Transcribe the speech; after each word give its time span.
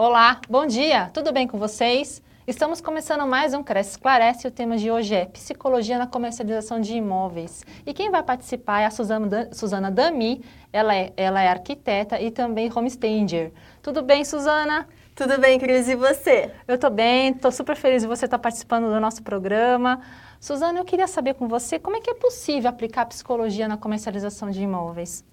Olá, 0.00 0.40
bom 0.48 0.64
dia, 0.64 1.10
tudo 1.12 1.32
bem 1.32 1.48
com 1.48 1.58
vocês? 1.58 2.22
Estamos 2.46 2.80
começando 2.80 3.26
mais 3.26 3.52
um 3.52 3.64
Cresce 3.64 3.90
Esclarece 3.90 4.46
o 4.46 4.50
tema 4.52 4.76
de 4.76 4.92
hoje 4.92 5.12
é 5.12 5.26
Psicologia 5.26 5.98
na 5.98 6.06
Comercialização 6.06 6.80
de 6.80 6.94
Imóveis. 6.94 7.64
E 7.84 7.92
quem 7.92 8.08
vai 8.08 8.22
participar 8.22 8.82
é 8.82 8.86
a 8.86 8.90
Suzana, 8.92 9.90
Dami, 9.90 10.44
ela 10.72 10.94
é, 10.94 11.12
ela 11.16 11.42
é 11.42 11.48
arquiteta 11.48 12.20
e 12.20 12.30
também 12.30 12.70
homestanger. 12.72 13.50
Tudo 13.82 14.00
bem, 14.00 14.24
Suzana? 14.24 14.86
Tudo 15.16 15.36
bem, 15.36 15.58
Cris, 15.58 15.88
e 15.88 15.96
você? 15.96 16.52
Eu 16.68 16.76
estou 16.76 16.90
bem, 16.90 17.30
estou 17.32 17.50
super 17.50 17.74
feliz 17.74 18.02
de 18.02 18.06
você 18.06 18.26
estar 18.26 18.38
participando 18.38 18.84
do 18.84 19.00
nosso 19.00 19.20
programa. 19.24 20.00
Suzana, 20.38 20.78
eu 20.78 20.84
queria 20.84 21.08
saber 21.08 21.34
com 21.34 21.48
você 21.48 21.76
como 21.76 21.96
é 21.96 22.00
que 22.00 22.10
é 22.10 22.14
possível 22.14 22.70
aplicar 22.70 23.04
psicologia 23.06 23.66
na 23.66 23.76
comercialização 23.76 24.48
de 24.48 24.62
imóveis. 24.62 25.24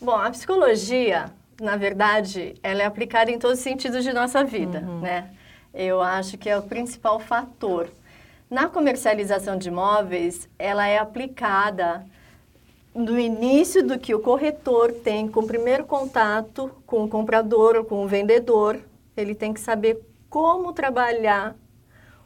Bom, 0.00 0.14
a 0.14 0.30
psicologia, 0.30 1.28
na 1.60 1.76
verdade, 1.76 2.54
ela 2.62 2.82
é 2.82 2.86
aplicada 2.86 3.30
em 3.30 3.38
todos 3.38 3.58
os 3.58 3.64
sentidos 3.64 4.04
de 4.04 4.12
nossa 4.12 4.44
vida, 4.44 4.80
uhum. 4.80 5.00
né? 5.00 5.30
eu 5.76 6.00
acho 6.00 6.38
que 6.38 6.48
é 6.48 6.56
o 6.56 6.62
principal 6.62 7.20
fator. 7.20 7.88
Na 8.48 8.68
comercialização 8.68 9.58
de 9.58 9.68
imóveis, 9.68 10.48
ela 10.58 10.86
é 10.86 10.98
aplicada 10.98 12.06
no 12.94 13.18
início 13.18 13.86
do 13.86 13.98
que 13.98 14.14
o 14.14 14.20
corretor 14.20 14.90
tem 14.90 15.28
com 15.28 15.40
o 15.40 15.46
primeiro 15.46 15.84
contato 15.84 16.70
com 16.86 17.04
o 17.04 17.08
comprador 17.08 17.76
ou 17.76 17.84
com 17.84 18.02
o 18.02 18.08
vendedor. 18.08 18.78
Ele 19.14 19.34
tem 19.34 19.52
que 19.52 19.60
saber 19.60 20.00
como 20.30 20.72
trabalhar 20.72 21.54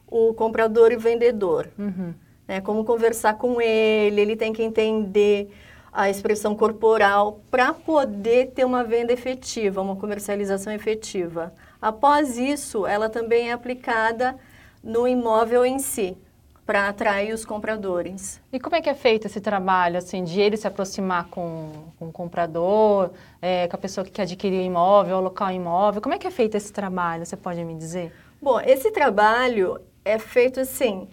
o 0.07 0.33
comprador 0.35 0.93
e 0.93 0.97
o 0.97 1.01
vendedor. 1.01 1.69
Uhum. 1.77 2.15
Né? 2.47 2.61
Como 2.61 2.85
conversar 2.85 3.35
com 3.35 3.61
ele, 3.61 4.21
ele 4.21 4.37
tem 4.37 4.53
que 4.53 4.63
entender 4.63 5.51
a 5.93 6.09
expressão 6.09 6.55
corporal 6.55 7.41
para 7.51 7.73
poder 7.75 8.53
ter 8.53 8.65
uma 8.65 8.85
venda 8.85 9.13
efetiva, 9.13 9.81
uma 9.81 9.97
comercialização 9.97 10.73
efetiva. 10.73 11.53
Após 11.81 12.39
isso, 12.39 12.87
ela 12.87 13.09
também 13.09 13.51
é 13.51 13.53
aplicada 13.53 14.37
no 14.83 15.07
imóvel 15.07 15.65
em 15.65 15.79
si, 15.79 16.17
para 16.65 16.89
atrair 16.89 17.35
os 17.35 17.45
compradores. 17.45 18.41
E 18.53 18.61
como 18.61 18.77
é 18.77 18.81
que 18.81 18.89
é 18.89 18.95
feito 18.95 19.27
esse 19.27 19.41
trabalho, 19.41 19.99
assim, 19.99 20.23
de 20.23 20.41
ele 20.41 20.57
se 20.57 20.69
aproximar 20.69 21.27
com, 21.29 21.73
com 21.99 22.09
o 22.09 22.13
comprador, 22.13 23.11
é, 23.43 23.67
com 23.67 23.75
a 23.75 23.79
pessoa 23.79 24.05
que 24.05 24.13
quer 24.13 24.23
adquirir 24.23 24.61
o 24.61 24.63
imóvel, 24.63 25.17
alocar 25.17 25.49
o 25.49 25.53
imóvel? 25.53 26.01
Como 26.01 26.15
é 26.15 26.19
que 26.19 26.29
é 26.29 26.31
feito 26.31 26.57
esse 26.57 26.73
trabalho, 26.73 27.27
você 27.27 27.37
pode 27.37 27.65
me 27.65 27.75
dizer? 27.75 28.13
Bom, 28.41 28.61
esse 28.61 28.93
trabalho 28.93 29.81
é 30.05 30.17
feito 30.17 30.61
assim, 30.61 31.09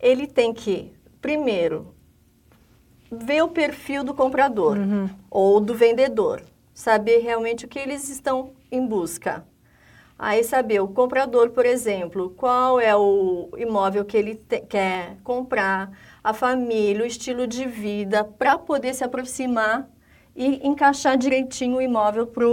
ele 0.00 0.26
tem 0.26 0.52
que, 0.52 0.92
primeiro, 1.20 1.94
ver 3.10 3.42
o 3.42 3.48
perfil 3.48 4.04
do 4.04 4.14
comprador 4.14 4.76
uhum. 4.76 5.08
ou 5.30 5.60
do 5.60 5.74
vendedor, 5.74 6.42
saber 6.74 7.18
realmente 7.18 7.64
o 7.64 7.68
que 7.68 7.78
eles 7.78 8.08
estão 8.08 8.52
em 8.70 8.86
busca. 8.86 9.44
Aí 10.18 10.42
saber 10.42 10.80
o 10.80 10.88
comprador, 10.88 11.50
por 11.50 11.64
exemplo, 11.64 12.30
qual 12.30 12.80
é 12.80 12.94
o 12.96 13.50
imóvel 13.56 14.04
que 14.04 14.16
ele 14.16 14.34
te, 14.34 14.60
quer 14.60 15.16
comprar, 15.22 15.92
a 16.24 16.32
família, 16.32 17.04
o 17.04 17.06
estilo 17.06 17.46
de 17.46 17.66
vida, 17.66 18.24
para 18.24 18.58
poder 18.58 18.94
se 18.94 19.04
aproximar 19.04 19.88
e 20.34 20.66
encaixar 20.66 21.16
direitinho 21.16 21.76
o 21.76 21.82
imóvel 21.82 22.26
para 22.26 22.46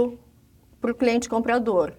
o 0.90 0.94
cliente 0.94 1.28
comprador. 1.28 1.92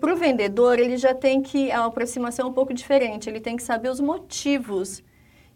Para 0.00 0.12
o 0.12 0.16
vendedor, 0.16 0.78
ele 0.78 0.96
já 0.96 1.14
tem 1.14 1.40
que, 1.40 1.70
a 1.70 1.84
aproximação 1.84 2.46
é 2.46 2.48
um 2.50 2.52
pouco 2.52 2.74
diferente, 2.74 3.30
ele 3.30 3.40
tem 3.40 3.56
que 3.56 3.62
saber 3.62 3.90
os 3.90 4.00
motivos 4.00 5.02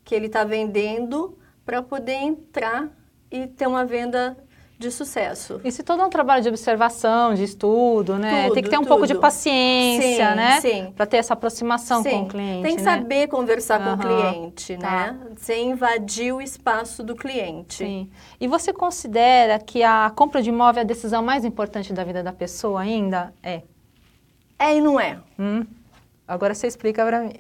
que 0.04 0.14
ele 0.14 0.26
está 0.26 0.44
vendendo 0.44 1.36
para 1.70 1.84
poder 1.84 2.14
entrar 2.14 2.88
e 3.30 3.46
ter 3.46 3.68
uma 3.68 3.84
venda 3.84 4.36
de 4.76 4.90
sucesso. 4.90 5.60
Isso 5.62 5.84
todo 5.84 6.02
é 6.02 6.04
um 6.04 6.10
trabalho 6.10 6.42
de 6.42 6.48
observação, 6.48 7.32
de 7.32 7.44
estudo, 7.44 8.18
né? 8.18 8.44
Tudo, 8.44 8.54
Tem 8.54 8.62
que 8.64 8.68
ter 8.68 8.76
um 8.76 8.80
tudo. 8.80 8.88
pouco 8.88 9.06
de 9.06 9.14
paciência, 9.14 10.30
sim, 10.30 10.36
né? 10.36 10.60
Sim. 10.60 10.92
Para 10.96 11.06
ter 11.06 11.18
essa 11.18 11.34
aproximação 11.34 12.02
sim. 12.02 12.10
com 12.10 12.22
o 12.22 12.28
cliente. 12.28 12.62
Tem 12.64 12.74
que 12.74 12.82
né? 12.82 12.90
saber 12.90 13.28
conversar 13.28 13.80
uhum. 13.80 13.86
com 13.86 13.92
o 13.92 13.98
cliente, 13.98 14.76
tá. 14.78 15.12
né? 15.12 15.20
Sem 15.36 15.70
invadir 15.70 16.34
o 16.34 16.42
espaço 16.42 17.04
do 17.04 17.14
cliente. 17.14 17.84
Sim. 17.84 18.10
E 18.40 18.48
você 18.48 18.72
considera 18.72 19.56
que 19.60 19.84
a 19.84 20.10
compra 20.16 20.42
de 20.42 20.48
imóvel 20.48 20.80
é 20.80 20.82
a 20.82 20.86
decisão 20.86 21.22
mais 21.22 21.44
importante 21.44 21.92
da 21.92 22.02
vida 22.02 22.20
da 22.20 22.32
pessoa 22.32 22.80
ainda? 22.80 23.32
É. 23.44 23.62
É 24.58 24.74
e 24.74 24.80
não 24.80 24.98
é. 24.98 25.20
Hum. 25.38 25.64
Agora 26.26 26.52
você 26.52 26.66
explica 26.66 27.06
para 27.06 27.20
mim. 27.20 27.32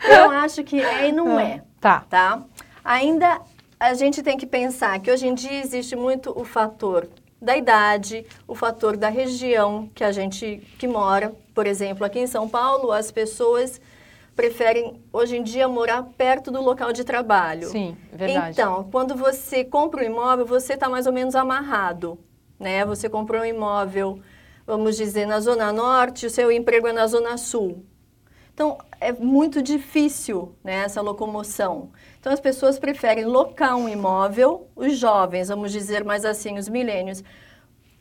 Eu 0.00 0.30
acho 0.42 0.64
que 0.64 0.82
é 0.82 1.08
e 1.08 1.12
não 1.12 1.38
ah, 1.38 1.42
é. 1.42 1.62
Tá. 1.80 2.04
Tá? 2.10 2.42
Ainda 2.90 3.40
a 3.78 3.94
gente 3.94 4.20
tem 4.20 4.36
que 4.36 4.44
pensar 4.44 4.98
que 4.98 5.12
hoje 5.12 5.24
em 5.28 5.32
dia 5.32 5.60
existe 5.60 5.94
muito 5.94 6.36
o 6.36 6.44
fator 6.44 7.08
da 7.40 7.56
idade, 7.56 8.26
o 8.48 8.54
fator 8.56 8.96
da 8.96 9.08
região 9.08 9.88
que 9.94 10.02
a 10.02 10.10
gente 10.10 10.60
que 10.76 10.88
mora. 10.88 11.32
Por 11.54 11.68
exemplo, 11.68 12.04
aqui 12.04 12.18
em 12.18 12.26
São 12.26 12.48
Paulo, 12.48 12.90
as 12.90 13.12
pessoas 13.12 13.80
preferem 14.34 15.00
hoje 15.12 15.36
em 15.36 15.42
dia 15.44 15.68
morar 15.68 16.02
perto 16.18 16.50
do 16.50 16.60
local 16.60 16.92
de 16.92 17.04
trabalho. 17.04 17.68
Sim, 17.68 17.96
verdade. 18.12 18.50
Então, 18.50 18.88
quando 18.90 19.14
você 19.14 19.62
compra 19.62 20.02
um 20.02 20.06
imóvel, 20.06 20.44
você 20.44 20.72
está 20.72 20.88
mais 20.88 21.06
ou 21.06 21.12
menos 21.12 21.36
amarrado, 21.36 22.18
né? 22.58 22.84
Você 22.84 23.08
comprou 23.08 23.42
um 23.42 23.44
imóvel, 23.44 24.18
vamos 24.66 24.96
dizer, 24.96 25.26
na 25.26 25.38
zona 25.38 25.72
norte, 25.72 26.26
o 26.26 26.30
seu 26.30 26.50
emprego 26.50 26.88
é 26.88 26.92
na 26.92 27.06
zona 27.06 27.38
sul. 27.38 27.84
Então, 28.52 28.78
é 29.00 29.12
muito 29.12 29.62
difícil 29.62 30.54
né, 30.62 30.84
essa 30.84 31.00
locomoção. 31.00 31.90
Então, 32.18 32.32
as 32.32 32.40
pessoas 32.40 32.78
preferem 32.78 33.24
locar 33.24 33.76
um 33.76 33.88
imóvel, 33.88 34.68
os 34.76 34.96
jovens, 34.98 35.48
vamos 35.48 35.72
dizer 35.72 36.04
mais 36.04 36.24
assim, 36.24 36.58
os 36.58 36.68
milênios, 36.68 37.24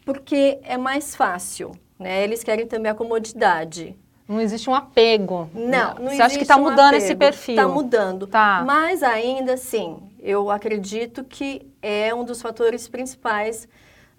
porque 0.06 0.60
é 0.64 0.78
mais 0.78 1.16
fácil, 1.16 1.72
né? 1.98 2.24
Eles 2.24 2.44
querem 2.44 2.68
também 2.68 2.92
a 2.92 2.96
comodidade. 2.96 3.96
Não 4.28 4.40
existe 4.40 4.70
um 4.70 4.76
apego. 4.76 5.50
Não, 5.54 5.96
não 5.96 6.10
Você 6.12 6.22
acha 6.22 6.36
que 6.36 6.44
está 6.44 6.56
um 6.56 6.62
mudando 6.62 6.90
apego. 6.90 7.04
esse 7.04 7.16
perfil? 7.16 7.56
Está 7.56 7.68
mudando. 7.68 8.28
Tá. 8.28 8.64
Mas 8.66 9.02
ainda 9.02 9.54
assim, 9.54 9.98
eu 10.20 10.52
acredito 10.52 11.24
que 11.24 11.68
é 11.82 12.14
um 12.14 12.24
dos 12.24 12.42
fatores 12.42 12.88
principais 12.88 13.68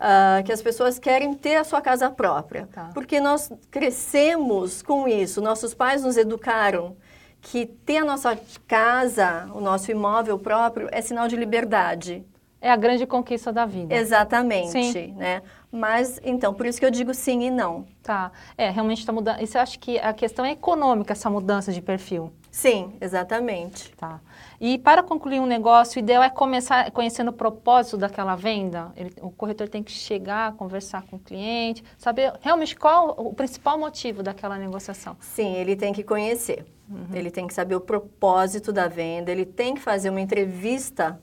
uh, 0.00 0.42
que 0.42 0.50
as 0.50 0.62
pessoas 0.62 0.98
querem 0.98 1.34
ter 1.34 1.56
a 1.56 1.64
sua 1.64 1.80
casa 1.80 2.10
própria. 2.10 2.68
Tá. 2.72 2.90
Porque 2.94 3.20
nós 3.20 3.52
crescemos 3.70 4.82
com 4.82 5.06
isso, 5.06 5.40
nossos 5.40 5.74
pais 5.74 6.02
nos 6.02 6.16
educaram 6.16 6.96
que 7.42 7.66
ter 7.66 7.98
a 7.98 8.04
nossa 8.04 8.38
casa, 8.66 9.48
o 9.54 9.60
nosso 9.60 9.90
imóvel 9.90 10.38
próprio, 10.38 10.88
é 10.90 11.00
sinal 11.00 11.28
de 11.28 11.36
liberdade. 11.36 12.24
É 12.62 12.70
a 12.70 12.76
grande 12.76 13.06
conquista 13.06 13.50
da 13.50 13.64
vida. 13.64 13.94
Exatamente, 13.94 14.92
sim. 14.92 15.14
né? 15.16 15.40
Mas, 15.72 16.20
então, 16.22 16.52
por 16.52 16.66
isso 16.66 16.78
que 16.78 16.84
eu 16.84 16.90
digo 16.90 17.14
sim 17.14 17.44
e 17.44 17.50
não. 17.50 17.86
Tá. 18.02 18.30
É, 18.58 18.68
realmente 18.68 18.98
está 18.98 19.12
mudando. 19.12 19.40
E 19.40 19.46
você 19.46 19.56
acha 19.56 19.78
que 19.78 19.98
a 19.98 20.12
questão 20.12 20.44
é 20.44 20.50
econômica, 20.52 21.12
essa 21.12 21.30
mudança 21.30 21.72
de 21.72 21.80
perfil? 21.80 22.30
Sim, 22.50 22.98
exatamente. 23.00 23.90
Tá. 23.96 24.20
E 24.60 24.76
para 24.76 25.02
concluir 25.02 25.40
um 25.40 25.46
negócio, 25.46 25.98
o 25.98 26.04
ideal 26.04 26.22
é 26.22 26.28
começar 26.28 26.90
conhecendo 26.90 27.28
o 27.28 27.32
propósito 27.32 27.96
daquela 27.96 28.36
venda. 28.36 28.92
Ele, 28.94 29.10
o 29.22 29.30
corretor 29.30 29.68
tem 29.68 29.82
que 29.82 29.90
chegar, 29.90 30.52
conversar 30.52 31.02
com 31.06 31.16
o 31.16 31.18
cliente, 31.18 31.82
saber 31.96 32.34
realmente 32.42 32.76
qual 32.76 33.14
o 33.16 33.32
principal 33.32 33.78
motivo 33.78 34.22
daquela 34.22 34.58
negociação. 34.58 35.16
Sim, 35.18 35.54
ele 35.54 35.74
tem 35.74 35.94
que 35.94 36.02
conhecer. 36.02 36.66
Uhum. 36.90 37.06
Ele 37.14 37.30
tem 37.30 37.46
que 37.46 37.54
saber 37.54 37.74
o 37.74 37.80
propósito 37.80 38.70
da 38.70 38.86
venda, 38.86 39.32
ele 39.32 39.46
tem 39.46 39.74
que 39.74 39.80
fazer 39.80 40.10
uma 40.10 40.20
entrevista. 40.20 41.18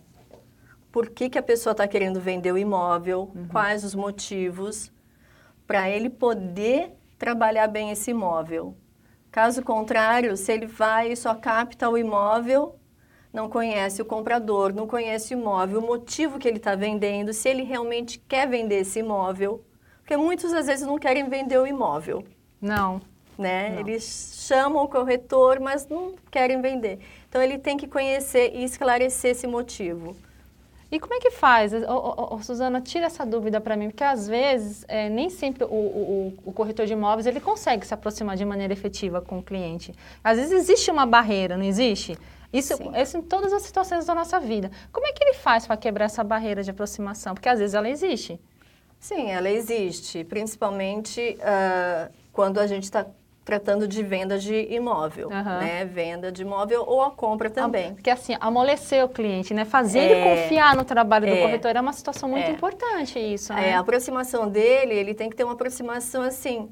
Por 0.92 1.10
que, 1.12 1.30
que 1.30 1.38
a 1.38 1.44
pessoa 1.44 1.74
está 1.74 1.88
querendo 1.88 2.20
vender 2.20 2.52
o 2.52 2.58
imóvel, 2.58 3.32
uhum. 3.36 3.48
quais 3.50 3.84
os 3.84 3.94
motivos, 3.94 4.92
para 5.68 5.88
ele 5.90 6.10
poder 6.10 6.98
trabalhar 7.18 7.68
bem 7.68 7.92
esse 7.92 8.12
imóvel. 8.12 8.76
Caso 9.32 9.62
contrário, 9.62 10.36
se 10.38 10.52
ele 10.52 10.66
vai 10.66 11.12
e 11.12 11.16
só 11.16 11.36
capta 11.36 11.90
o 11.90 11.98
imóvel, 11.98 12.77
não 13.38 13.48
conhece 13.48 14.02
o 14.02 14.06
comprador, 14.06 14.74
não 14.74 14.88
conhece 14.88 15.36
o 15.36 15.38
imóvel, 15.38 15.80
o 15.80 15.86
motivo 15.86 16.40
que 16.40 16.48
ele 16.48 16.58
está 16.58 16.74
vendendo, 16.74 17.32
se 17.32 17.48
ele 17.48 17.62
realmente 17.62 18.20
quer 18.28 18.50
vender 18.50 18.80
esse 18.80 18.98
imóvel. 19.00 19.64
Porque 20.00 20.18
muitos 20.18 20.52
às 20.54 20.66
vezes 20.66 20.88
não 20.88 20.98
querem 20.98 21.30
vender 21.30 21.60
o 21.60 21.68
imóvel. 21.68 22.24
Não. 22.60 23.00
Né? 23.38 23.70
Não. 23.70 23.80
Eles 23.82 24.44
chamam 24.48 24.84
o 24.84 24.88
corretor, 24.88 25.60
mas 25.60 25.88
não 25.88 26.16
querem 26.32 26.60
vender. 26.62 26.98
Então 27.30 27.40
ele 27.40 27.60
tem 27.60 27.78
que 27.78 27.88
conhecer 27.88 28.56
e 28.56 28.64
esclarecer 28.64 29.32
esse 29.32 29.46
motivo. 29.46 30.16
E 30.92 31.00
como 31.00 31.14
é 31.14 31.20
que 31.20 31.30
faz? 31.30 31.74
Ô, 31.74 32.40
Suzana, 32.42 32.82
tira 32.82 33.06
essa 33.06 33.24
dúvida 33.24 33.62
para 33.62 33.76
mim, 33.76 33.90
porque 33.90 34.06
às 34.06 34.28
vezes 34.28 34.84
é, 34.88 35.10
nem 35.10 35.30
sempre 35.30 35.64
o, 35.66 35.68
o, 35.68 36.34
o, 36.46 36.54
corretor 36.54 36.86
de 36.86 36.94
imóveis 36.94 37.28
ele 37.28 37.42
consegue 37.42 37.86
se 37.86 37.94
aproximar 37.94 38.38
de 38.38 38.46
maneira 38.46 38.74
efetiva 38.74 39.22
com 39.22 39.38
o 39.38 39.44
cliente. 39.44 39.94
Às 40.24 40.38
vezes 40.38 40.54
existe 40.54 40.90
uma 40.90 41.06
barreira, 41.06 41.58
não 41.58 41.66
existe? 41.66 42.18
Isso, 42.52 42.74
isso 42.96 43.18
em 43.18 43.22
todas 43.22 43.52
as 43.52 43.64
situações 43.64 44.06
da 44.06 44.16
nossa 44.16 44.40
vida. 44.40 44.72
Como 44.92 45.06
é 45.06 45.12
que 45.12 45.24
ele 45.24 45.34
faz 45.34 45.68
para 45.68 45.76
quebrar 45.78 46.06
essa 46.06 46.24
barreira 46.24 46.64
de 46.64 46.72
aproximação? 46.72 47.34
Porque 47.34 47.50
às 47.50 47.60
vezes 47.60 47.76
ela 47.76 47.90
existe. 47.90 48.40
Sim, 49.00 49.30
ela 49.30 49.50
existe, 49.50 50.24
principalmente 50.24 51.38
uh, 51.40 52.12
quando 52.32 52.60
a 52.60 52.66
gente 52.66 52.84
está 52.84 53.06
tratando 53.48 53.88
de 53.88 54.04
venda 54.04 54.38
de 54.38 54.68
imóvel, 54.74 55.30
uhum. 55.30 55.60
né? 55.60 55.86
Venda 55.86 56.30
de 56.30 56.42
imóvel 56.42 56.84
ou 56.86 57.02
a 57.02 57.12
compra 57.12 57.50
também. 57.50 57.94
Porque 57.94 58.10
assim, 58.10 58.36
amolecer 58.42 59.06
o 59.06 59.08
cliente, 59.08 59.54
né? 59.54 59.64
Fazer 59.64 60.00
é, 60.00 60.12
ele 60.12 60.24
confiar 60.42 60.76
no 60.76 60.84
trabalho 60.84 61.26
é, 61.28 61.34
do 61.34 61.42
corretor 61.44 61.74
é 61.74 61.80
uma 61.80 61.94
situação 61.94 62.28
muito 62.28 62.44
é, 62.44 62.52
importante 62.52 63.18
isso, 63.18 63.54
né? 63.54 63.70
É, 63.70 63.74
a 63.74 63.80
aproximação 63.80 64.50
dele, 64.50 64.94
ele 64.94 65.14
tem 65.14 65.30
que 65.30 65.36
ter 65.38 65.46
uma 65.46 65.54
aproximação 65.54 66.24
assim, 66.24 66.70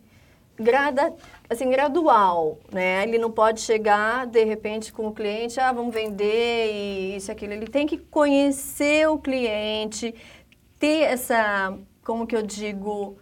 grada, 0.57 1.13
assim, 1.49 1.69
gradual, 1.69 2.59
né? 2.71 3.03
Ele 3.03 3.17
não 3.17 3.31
pode 3.31 3.61
chegar, 3.61 4.25
de 4.25 4.43
repente, 4.43 4.91
com 4.91 5.07
o 5.07 5.13
cliente, 5.13 5.59
ah, 5.59 5.71
vamos 5.71 5.93
vender 5.93 6.71
e 6.71 7.15
isso 7.15 7.31
aquilo. 7.31 7.53
Ele 7.53 7.67
tem 7.67 7.85
que 7.85 7.97
conhecer 7.97 9.07
o 9.09 9.17
cliente, 9.17 10.13
ter 10.79 11.01
essa, 11.03 11.77
como 12.03 12.25
que 12.25 12.35
eu 12.35 12.41
digo, 12.41 13.17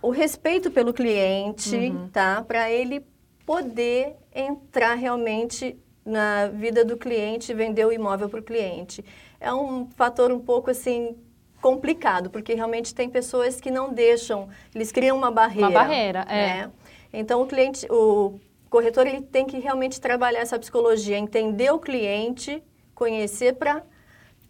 o 0.00 0.10
respeito 0.10 0.70
pelo 0.70 0.92
cliente, 0.92 1.76
uhum. 1.76 2.08
tá? 2.08 2.42
Para 2.42 2.70
ele 2.70 3.04
poder 3.44 4.16
entrar 4.34 4.94
realmente 4.94 5.78
na 6.04 6.48
vida 6.48 6.84
do 6.84 6.96
cliente 6.96 7.52
e 7.52 7.54
vender 7.54 7.84
o 7.84 7.92
imóvel 7.92 8.28
para 8.28 8.40
o 8.40 8.42
cliente. 8.42 9.04
É 9.38 9.52
um 9.52 9.88
fator 9.90 10.32
um 10.32 10.38
pouco 10.38 10.70
assim 10.70 11.16
complicado, 11.60 12.30
porque 12.30 12.54
realmente 12.54 12.94
tem 12.94 13.08
pessoas 13.08 13.60
que 13.60 13.70
não 13.70 13.92
deixam, 13.92 14.48
eles 14.74 14.92
criam 14.92 15.16
uma 15.16 15.30
barreira. 15.30 15.68
Uma 15.68 15.80
barreira, 15.80 16.20
é. 16.28 16.46
Né? 16.46 16.70
Então 17.12 17.42
o 17.42 17.46
cliente, 17.46 17.86
o 17.90 18.38
corretor 18.70 19.06
ele 19.06 19.22
tem 19.22 19.46
que 19.46 19.58
realmente 19.58 20.00
trabalhar 20.00 20.40
essa 20.40 20.58
psicologia, 20.58 21.18
entender 21.18 21.70
o 21.72 21.78
cliente, 21.78 22.62
conhecer 22.94 23.54
para 23.54 23.82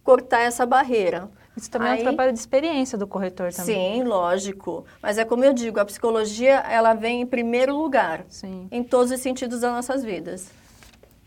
cortar 0.02 0.40
essa 0.40 0.64
barreira. 0.66 1.30
Isso 1.56 1.70
também 1.70 1.90
Aí, 1.90 1.98
é 1.98 2.00
um 2.00 2.04
trabalho 2.04 2.32
de 2.32 2.38
experiência 2.38 2.96
do 2.96 3.06
corretor 3.06 3.52
também. 3.52 3.96
Sim, 3.96 4.04
lógico. 4.04 4.84
Mas 5.02 5.18
é 5.18 5.24
como 5.24 5.44
eu 5.44 5.52
digo, 5.52 5.80
a 5.80 5.84
psicologia 5.84 6.60
ela 6.60 6.94
vem 6.94 7.22
em 7.22 7.26
primeiro 7.26 7.76
lugar. 7.76 8.24
Sim. 8.28 8.68
Em 8.70 8.82
todos 8.82 9.10
os 9.10 9.20
sentidos 9.20 9.60
das 9.60 9.72
nossas 9.72 10.04
vidas. 10.04 10.50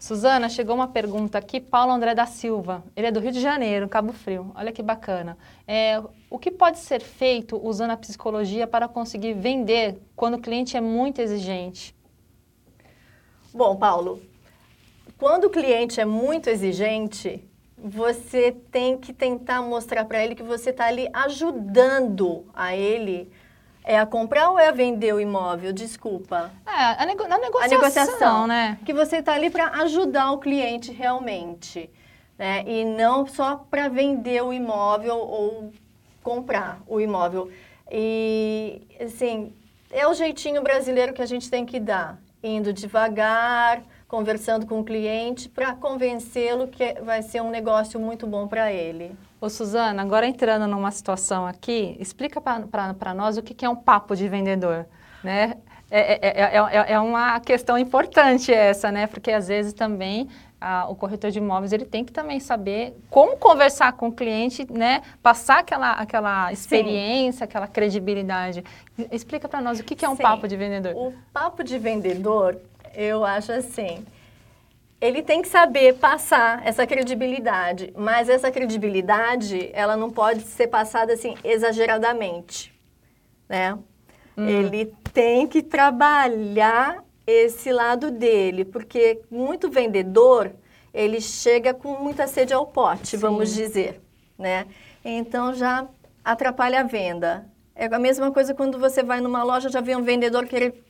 Suzana, 0.01 0.49
chegou 0.49 0.73
uma 0.73 0.87
pergunta 0.87 1.37
aqui, 1.37 1.59
Paulo 1.59 1.91
André 1.91 2.15
da 2.15 2.25
Silva. 2.25 2.83
Ele 2.95 3.05
é 3.05 3.11
do 3.11 3.19
Rio 3.19 3.31
de 3.31 3.39
Janeiro, 3.39 3.87
Cabo 3.87 4.11
Frio. 4.11 4.51
Olha 4.55 4.71
que 4.71 4.81
bacana. 4.81 5.37
É, 5.67 6.01
o 6.27 6.39
que 6.39 6.49
pode 6.49 6.79
ser 6.79 7.03
feito 7.03 7.55
usando 7.63 7.91
a 7.91 7.97
psicologia 7.97 8.65
para 8.65 8.87
conseguir 8.87 9.35
vender 9.35 10.01
quando 10.15 10.37
o 10.37 10.41
cliente 10.41 10.75
é 10.75 10.81
muito 10.81 11.21
exigente? 11.21 11.95
Bom, 13.53 13.75
Paulo, 13.75 14.19
quando 15.19 15.43
o 15.43 15.49
cliente 15.51 16.01
é 16.01 16.05
muito 16.05 16.49
exigente, 16.49 17.47
você 17.77 18.51
tem 18.51 18.97
que 18.97 19.13
tentar 19.13 19.61
mostrar 19.61 20.05
para 20.05 20.23
ele 20.23 20.33
que 20.33 20.41
você 20.41 20.71
está 20.71 20.87
ali 20.87 21.07
ajudando 21.13 22.47
a 22.55 22.75
ele 22.75 23.31
é 23.83 23.97
a 23.97 24.05
comprar 24.05 24.49
ou 24.49 24.59
é 24.59 24.67
a 24.67 24.71
vender 24.71 25.13
o 25.13 25.19
imóvel? 25.19 25.73
Desculpa. 25.73 26.51
É, 26.65 27.01
a 27.01 27.05
nego 27.05 27.27
na 27.27 27.37
negociação, 27.37 27.77
a 27.77 27.81
negociação, 27.81 28.47
né? 28.47 28.79
Que 28.85 28.93
você 28.93 29.17
está 29.17 29.33
ali 29.33 29.49
para 29.49 29.67
ajudar 29.81 30.31
o 30.31 30.37
cliente 30.37 30.91
realmente. 30.91 31.89
Né? 32.37 32.63
E 32.65 32.85
não 32.85 33.27
só 33.27 33.55
para 33.69 33.87
vender 33.87 34.41
o 34.43 34.51
imóvel 34.51 35.17
ou 35.17 35.71
comprar 36.23 36.81
o 36.87 36.99
imóvel. 36.99 37.51
E, 37.91 38.81
assim, 38.99 39.53
é 39.91 40.07
o 40.07 40.13
jeitinho 40.13 40.61
brasileiro 40.61 41.13
que 41.13 41.21
a 41.21 41.25
gente 41.25 41.49
tem 41.49 41.65
que 41.65 41.79
dar. 41.79 42.17
Indo 42.43 42.73
devagar, 42.73 43.83
conversando 44.07 44.65
com 44.65 44.79
o 44.79 44.83
cliente 44.83 45.47
para 45.49 45.73
convencê-lo 45.73 46.67
que 46.67 46.95
vai 47.01 47.21
ser 47.21 47.41
um 47.41 47.49
negócio 47.49 47.99
muito 47.99 48.25
bom 48.25 48.47
para 48.47 48.71
ele. 48.71 49.15
Ô, 49.41 49.49
Suzana, 49.49 50.03
agora 50.03 50.27
entrando 50.27 50.67
numa 50.67 50.91
situação 50.91 51.47
aqui, 51.47 51.97
explica 51.99 52.39
para 52.39 53.13
nós 53.15 53.37
o 53.37 53.41
que, 53.41 53.55
que 53.55 53.65
é 53.65 53.69
um 53.69 53.75
papo 53.75 54.15
de 54.15 54.27
vendedor, 54.27 54.85
né? 55.23 55.57
É, 55.89 56.27
é, 56.27 56.53
é, 56.53 56.93
é, 56.93 56.99
uma 56.99 57.39
questão 57.39 57.75
importante 57.75 58.53
essa, 58.53 58.91
né? 58.91 59.07
Porque 59.07 59.31
às 59.31 59.47
vezes 59.47 59.73
também 59.73 60.29
a, 60.61 60.87
o 60.87 60.95
corretor 60.95 61.31
de 61.31 61.39
imóveis 61.39 61.73
ele 61.73 61.85
tem 61.85 62.05
que 62.05 62.13
também 62.13 62.39
saber 62.39 62.95
como 63.09 63.35
conversar 63.35 63.93
com 63.93 64.09
o 64.09 64.11
cliente, 64.11 64.71
né? 64.71 65.01
Passar 65.23 65.61
aquela, 65.61 65.93
aquela 65.93 66.53
experiência, 66.53 67.39
Sim. 67.39 67.43
aquela 67.45 67.67
credibilidade. 67.67 68.63
Explica 69.11 69.49
para 69.49 69.59
nós 69.59 69.79
o 69.79 69.83
que, 69.83 69.95
que 69.95 70.05
é 70.05 70.09
um 70.09 70.15
Sim. 70.15 70.21
papo 70.21 70.47
de 70.47 70.55
vendedor. 70.55 70.95
O 70.95 71.15
papo 71.33 71.63
de 71.63 71.79
vendedor, 71.79 72.61
eu 72.93 73.25
acho 73.25 73.51
assim, 73.51 74.05
ele 75.01 75.23
tem 75.23 75.41
que 75.41 75.47
saber 75.47 75.95
passar 75.95 76.61
essa 76.63 76.85
credibilidade, 76.85 77.91
mas 77.97 78.29
essa 78.29 78.51
credibilidade, 78.51 79.71
ela 79.73 79.97
não 79.97 80.11
pode 80.11 80.41
ser 80.41 80.67
passada 80.67 81.13
assim 81.13 81.33
exageradamente, 81.43 82.71
né? 83.49 83.77
Hum. 84.37 84.47
Ele 84.47 84.93
tem 85.11 85.47
que 85.47 85.63
trabalhar 85.63 87.03
esse 87.25 87.71
lado 87.71 88.11
dele, 88.11 88.63
porque 88.63 89.21
muito 89.29 89.71
vendedor, 89.71 90.51
ele 90.93 91.19
chega 91.19 91.73
com 91.73 91.95
muita 91.95 92.27
sede 92.27 92.53
ao 92.53 92.67
pote, 92.67 93.11
Sim. 93.11 93.17
vamos 93.17 93.53
dizer, 93.53 93.99
né? 94.37 94.67
Então 95.03 95.51
já 95.51 95.87
atrapalha 96.23 96.81
a 96.81 96.83
venda. 96.83 97.49
É 97.73 97.85
a 97.85 97.97
mesma 97.97 98.31
coisa 98.31 98.53
quando 98.53 98.77
você 98.77 99.01
vai 99.01 99.19
numa 99.19 99.43
loja, 99.43 99.67
já 99.69 99.81
vê 99.81 99.95
um 99.95 100.03
vendedor 100.03 100.45
que 100.45 100.55
ele, 100.55 100.83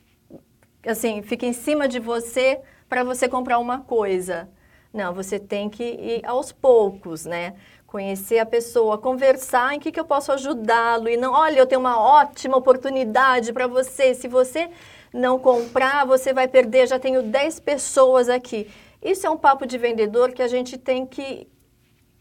assim, 0.85 1.21
fica 1.21 1.45
em 1.45 1.53
cima 1.53 1.87
de 1.87 1.99
você 1.99 2.59
para 2.91 3.05
você 3.05 3.29
comprar 3.29 3.57
uma 3.57 3.79
coisa. 3.79 4.49
Não, 4.93 5.13
você 5.13 5.39
tem 5.39 5.69
que 5.69 5.81
ir 5.81 6.25
aos 6.25 6.51
poucos, 6.51 7.23
né? 7.23 7.53
Conhecer 7.87 8.37
a 8.37 8.45
pessoa, 8.45 8.97
conversar 8.97 9.73
em 9.73 9.79
que, 9.79 9.93
que 9.93 9.99
eu 9.99 10.03
posso 10.03 10.29
ajudá-lo 10.33 11.07
e 11.07 11.15
não, 11.15 11.31
olha, 11.31 11.57
eu 11.57 11.65
tenho 11.65 11.79
uma 11.79 11.97
ótima 11.97 12.57
oportunidade 12.57 13.53
para 13.53 13.65
você. 13.65 14.13
Se 14.13 14.27
você 14.27 14.69
não 15.13 15.39
comprar, 15.39 16.05
você 16.05 16.33
vai 16.33 16.49
perder. 16.49 16.85
Já 16.85 16.99
tenho 16.99 17.23
10 17.23 17.61
pessoas 17.61 18.27
aqui. 18.27 18.69
Isso 19.01 19.25
é 19.25 19.29
um 19.29 19.37
papo 19.37 19.65
de 19.65 19.77
vendedor 19.77 20.33
que 20.33 20.41
a 20.41 20.47
gente 20.49 20.77
tem 20.77 21.05
que 21.05 21.47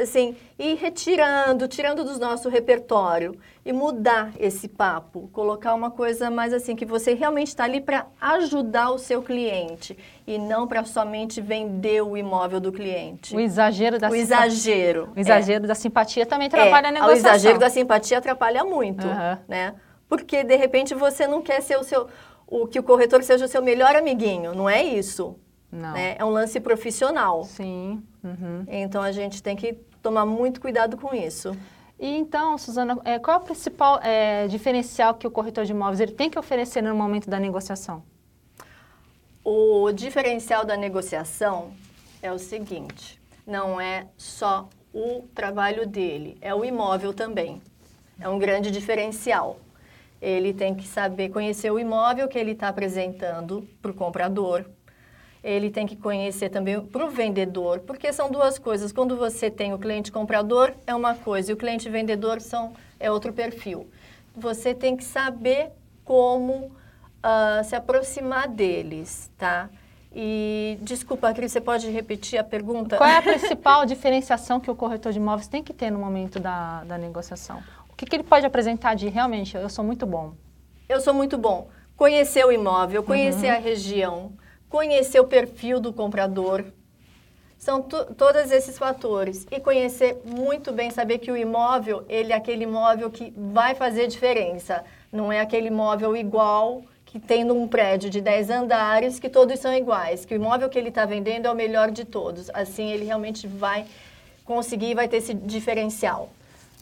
assim, 0.02 0.37
ir 0.58 0.76
retirando, 0.76 1.69
tirando 1.69 2.05
do 2.05 2.19
nosso 2.19 2.49
repertório 2.49 3.38
e 3.64 3.73
mudar 3.73 4.32
esse 4.38 4.69
papo, 4.69 5.29
colocar 5.32 5.75
uma 5.75 5.91
coisa 5.91 6.31
mais 6.31 6.52
assim 6.52 6.75
que 6.75 6.85
você 6.85 7.14
realmente 7.14 7.49
está 7.49 7.64
ali 7.64 7.81
para 7.81 8.06
ajudar 8.20 8.91
o 8.91 8.99
seu 8.99 9.23
cliente 9.23 9.97
e 10.26 10.38
não 10.38 10.67
para 10.67 10.85
somente 10.85 11.41
vender 11.41 12.02
o 12.02 12.17
imóvel 12.17 12.61
do 12.61 12.73
cliente. 12.73 13.37
O 13.37 13.41
exagero 13.41 13.99
da 13.99 14.08
o 14.08 14.14
exagero, 14.14 15.11
o 15.14 15.20
exagero 15.20 15.64
é. 15.64 15.69
da 15.69 15.75
simpatia 15.75 16.25
também 16.25 16.49
atrapalha 16.49 16.87
é, 16.87 16.88
a 16.88 16.93
negociação. 16.93 17.31
O 17.31 17.35
exagero 17.35 17.58
da 17.58 17.70
simpatia 17.70 18.19
atrapalha 18.19 18.64
muito, 18.64 19.06
uhum. 19.06 19.37
né? 19.46 19.75
Porque 20.08 20.43
de 20.43 20.56
repente 20.56 20.94
você 20.94 21.26
não 21.26 21.43
quer 21.43 21.61
ser 21.61 21.76
o 21.76 21.85
seu 21.85 22.08
o 22.46 22.67
que 22.67 22.81
o 22.81 22.82
corretor 22.82 23.23
seja 23.23 23.44
o 23.44 23.49
seu 23.49 23.62
melhor 23.62 23.94
amiguinho, 23.94 24.53
não 24.53 24.69
é 24.69 24.82
isso. 24.82 25.37
Não. 25.70 25.93
Né? 25.93 26.17
É 26.19 26.25
um 26.25 26.31
lance 26.31 26.58
profissional. 26.58 27.44
Sim. 27.44 28.03
Uhum. 28.25 28.64
Então 28.67 29.03
a 29.03 29.12
gente 29.12 29.41
tem 29.43 29.55
que 29.55 29.79
tomar 30.02 30.26
muito 30.26 30.61
cuidado 30.61 30.97
com 30.97 31.14
isso. 31.14 31.56
E 31.98 32.06
então, 32.17 32.56
Suzana, 32.56 32.98
é, 33.05 33.19
qual 33.19 33.39
é 33.39 33.41
o 33.41 33.44
principal 33.44 34.01
é, 34.03 34.46
diferencial 34.48 35.15
que 35.15 35.27
o 35.27 35.31
corretor 35.31 35.65
de 35.67 35.72
imóveis 35.72 36.01
ele 36.01 36.13
tem 36.13 36.31
que 36.31 36.39
oferecer 36.39 36.82
no 36.82 36.94
momento 36.94 37.29
da 37.29 37.39
negociação? 37.39 38.03
O 39.44 39.93
diferencial 39.93 40.65
da 40.65 40.77
negociação 40.77 41.72
é 42.22 42.32
o 42.32 42.39
seguinte: 42.39 43.20
não 43.46 43.81
é 43.81 44.06
só 44.17 44.69
o 44.94 45.24
trabalho 45.34 45.86
dele, 45.86 46.39
é 46.41 46.55
o 46.55 46.65
imóvel 46.65 47.13
também. 47.13 47.60
É 48.19 48.29
um 48.29 48.39
grande 48.39 48.70
diferencial. 48.70 49.58
Ele 50.20 50.53
tem 50.53 50.74
que 50.74 50.86
saber 50.86 51.31
conhecer 51.31 51.70
o 51.70 51.79
imóvel 51.79 52.29
que 52.29 52.39
ele 52.39 52.53
está 52.53 52.69
apresentando 52.69 53.67
para 53.81 53.91
o 53.91 53.94
comprador, 53.94 54.67
ele 55.43 55.70
tem 55.70 55.87
que 55.87 55.97
conhecer 55.97 56.51
também 56.51 56.81
para 56.81 57.05
o 57.05 57.11
vendedor, 57.11 57.81
porque 57.81 58.13
são 58.13 58.31
duas 58.31 58.59
coisas. 58.59 58.93
Quando 58.93 59.17
você 59.17 59.51
tem 59.51 59.73
o 59.73 59.79
cliente 59.79 60.13
comprador, 60.13 60.75
é 60.87 60.94
uma 60.94 61.15
coisa, 61.15 61.51
e 61.51 61.55
o 61.55 61.56
cliente 61.56 61.89
vendedor 61.89 62.41
são, 62.41 62.73
é 62.99 63.11
outro 63.11 63.32
perfil. 63.32 63.89
Você 64.37 64.75
tem 64.75 64.97
que 64.97 65.05
saber 65.05 65.70
como 66.05 66.67
uh, 67.20 67.65
se 67.65 67.75
aproximar 67.75 68.49
deles, 68.49 69.31
tá? 69.39 69.70
E, 70.13 70.77
desculpa, 70.82 71.32
Cris, 71.32 71.53
você 71.53 71.61
pode 71.61 71.89
repetir 71.89 72.39
a 72.39 72.44
pergunta? 72.44 72.97
Qual 72.97 73.09
é 73.09 73.17
a 73.17 73.23
principal 73.23 73.87
diferenciação 73.87 74.59
que 74.59 74.70
o 74.70 74.75
corretor 74.75 75.13
de 75.13 75.19
imóveis 75.19 75.47
tem 75.47 75.63
que 75.63 75.73
ter 75.73 75.91
no 75.91 75.99
momento 75.99 76.41
da, 76.41 76.85
da 76.85 76.99
negociação? 76.99 77.63
O 77.89 77.97
que, 77.97 78.05
que 78.05 78.17
ele 78.17 78.25
pode 78.25 78.44
apresentar 78.44 78.94
de 78.94 79.09
realmente, 79.09 79.56
eu 79.56 79.69
sou 79.69 79.85
muito 79.85 80.06
bom? 80.06 80.35
Eu 80.89 81.01
sou 81.01 81.15
muito 81.15 81.39
bom. 81.39 81.69
Conhecer 81.97 82.44
o 82.44 82.51
imóvel, 82.51 83.03
conhecer 83.03 83.51
uhum. 83.51 83.56
a 83.56 83.59
região, 83.59 84.32
conhecer 84.70 85.20
o 85.20 85.27
perfil 85.27 85.81
do 85.81 85.93
comprador. 85.93 86.65
São 87.58 87.82
todos 87.82 88.50
esses 88.50 88.79
fatores. 88.79 89.46
E 89.50 89.60
conhecer 89.60 90.22
muito 90.24 90.72
bem, 90.72 90.91
saber 90.91 91.19
que 91.19 91.31
o 91.31 91.36
imóvel, 91.36 92.06
ele 92.08 92.32
é 92.32 92.36
aquele 92.36 92.62
imóvel 92.62 93.10
que 93.10 93.34
vai 93.36 93.74
fazer 93.74 94.06
diferença. 94.06 94.82
Não 95.12 95.31
é 95.31 95.41
aquele 95.41 95.67
imóvel 95.67 96.17
igual 96.17 96.82
que 97.05 97.19
tem 97.19 97.44
num 97.44 97.67
prédio 97.67 98.08
de 98.08 98.20
10 98.20 98.50
andares, 98.50 99.19
que 99.19 99.29
todos 99.29 99.58
são 99.58 99.74
iguais. 99.74 100.24
Que 100.24 100.32
o 100.32 100.36
imóvel 100.36 100.70
que 100.70 100.79
ele 100.79 100.89
está 100.89 101.05
vendendo 101.05 101.46
é 101.46 101.50
o 101.50 101.55
melhor 101.55 101.91
de 101.91 102.05
todos. 102.05 102.48
Assim, 102.55 102.91
ele 102.91 103.05
realmente 103.05 103.46
vai 103.46 103.84
conseguir, 104.44 104.94
vai 104.94 105.08
ter 105.08 105.19
esse 105.19 105.34
diferencial. 105.34 106.31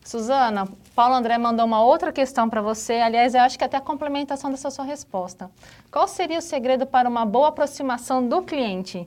Suzana, 0.08 0.66
Paulo 0.94 1.14
André 1.16 1.36
mandou 1.36 1.66
uma 1.66 1.82
outra 1.82 2.10
questão 2.10 2.48
para 2.48 2.62
você. 2.62 2.94
Aliás, 2.94 3.34
eu 3.34 3.42
acho 3.42 3.58
que 3.58 3.64
até 3.64 3.76
a 3.76 3.80
complementação 3.80 4.50
dessa 4.50 4.70
sua 4.70 4.86
resposta. 4.86 5.50
Qual 5.92 6.08
seria 6.08 6.38
o 6.38 6.40
segredo 6.40 6.86
para 6.86 7.06
uma 7.06 7.26
boa 7.26 7.48
aproximação 7.48 8.26
do 8.26 8.40
cliente? 8.40 9.06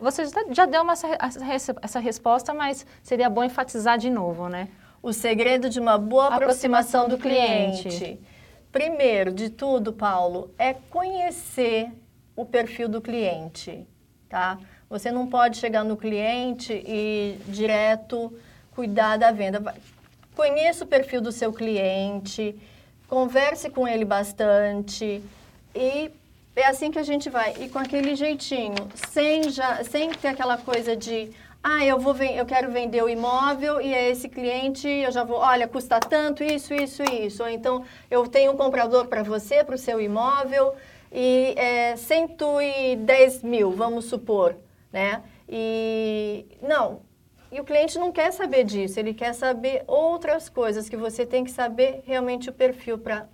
Você 0.00 0.24
já 0.50 0.66
deu 0.66 0.82
uma, 0.82 0.94
essa, 0.94 1.76
essa 1.80 2.00
resposta, 2.00 2.52
mas 2.52 2.84
seria 3.00 3.30
bom 3.30 3.44
enfatizar 3.44 3.96
de 3.96 4.10
novo, 4.10 4.48
né? 4.48 4.68
O 5.00 5.12
segredo 5.12 5.70
de 5.70 5.78
uma 5.78 5.96
boa 5.96 6.34
aproximação, 6.34 7.02
aproximação 7.02 7.08
do, 7.08 7.16
do 7.16 7.22
cliente. 7.22 7.82
cliente. 7.82 8.20
Primeiro 8.72 9.32
de 9.32 9.50
tudo, 9.50 9.92
Paulo, 9.92 10.52
é 10.58 10.74
conhecer 10.74 11.92
o 12.34 12.44
perfil 12.44 12.88
do 12.88 13.00
cliente, 13.00 13.86
tá? 14.28 14.58
Você 14.88 15.12
não 15.12 15.28
pode 15.28 15.58
chegar 15.58 15.84
no 15.84 15.96
cliente 15.96 16.72
e 16.72 17.38
direto 17.46 18.36
cuidar 18.74 19.16
da 19.16 19.30
venda. 19.30 19.62
Conheça 20.40 20.84
o 20.84 20.86
perfil 20.86 21.20
do 21.20 21.30
seu 21.30 21.52
cliente, 21.52 22.58
converse 23.06 23.68
com 23.68 23.86
ele 23.86 24.06
bastante 24.06 25.22
e 25.74 26.10
é 26.56 26.66
assim 26.66 26.90
que 26.90 26.98
a 26.98 27.02
gente 27.02 27.28
vai. 27.28 27.54
E 27.60 27.68
com 27.68 27.78
aquele 27.78 28.16
jeitinho, 28.16 28.88
sem, 28.94 29.50
já, 29.50 29.84
sem 29.84 30.08
ter 30.08 30.28
aquela 30.28 30.56
coisa 30.56 30.96
de 30.96 31.30
ah, 31.62 31.84
eu 31.84 31.98
vou 31.98 32.16
eu 32.16 32.46
quero 32.46 32.72
vender 32.72 33.02
o 33.02 33.08
imóvel 33.10 33.82
e 33.82 33.92
é 33.92 34.08
esse 34.08 34.30
cliente, 34.30 34.88
eu 34.88 35.12
já 35.12 35.24
vou, 35.24 35.36
olha, 35.36 35.68
custa 35.68 36.00
tanto, 36.00 36.42
isso, 36.42 36.72
isso, 36.72 37.02
isso. 37.02 37.42
Ou 37.42 37.48
então, 37.50 37.84
eu 38.10 38.26
tenho 38.26 38.52
um 38.52 38.56
comprador 38.56 39.08
para 39.08 39.22
você, 39.22 39.62
para 39.62 39.74
o 39.74 39.78
seu 39.78 40.00
imóvel, 40.00 40.74
e 41.12 41.52
é 41.54 41.96
110 41.96 43.42
mil, 43.42 43.72
vamos 43.72 44.06
supor, 44.06 44.56
né? 44.90 45.22
E, 45.46 46.46
não, 46.62 47.02
e 47.52 47.60
o 47.60 47.64
cliente 47.64 47.98
não 47.98 48.12
quer 48.12 48.32
saber 48.32 48.64
disso, 48.64 48.98
ele 48.98 49.12
quer 49.12 49.32
saber 49.34 49.82
outras 49.86 50.48
coisas, 50.48 50.88
que 50.88 50.96
você 50.96 51.26
tem 51.26 51.44
que 51.44 51.50
saber 51.50 52.02
realmente 52.06 52.48
o 52.48 52.52
perfil 52.52 52.98
para 52.98 53.26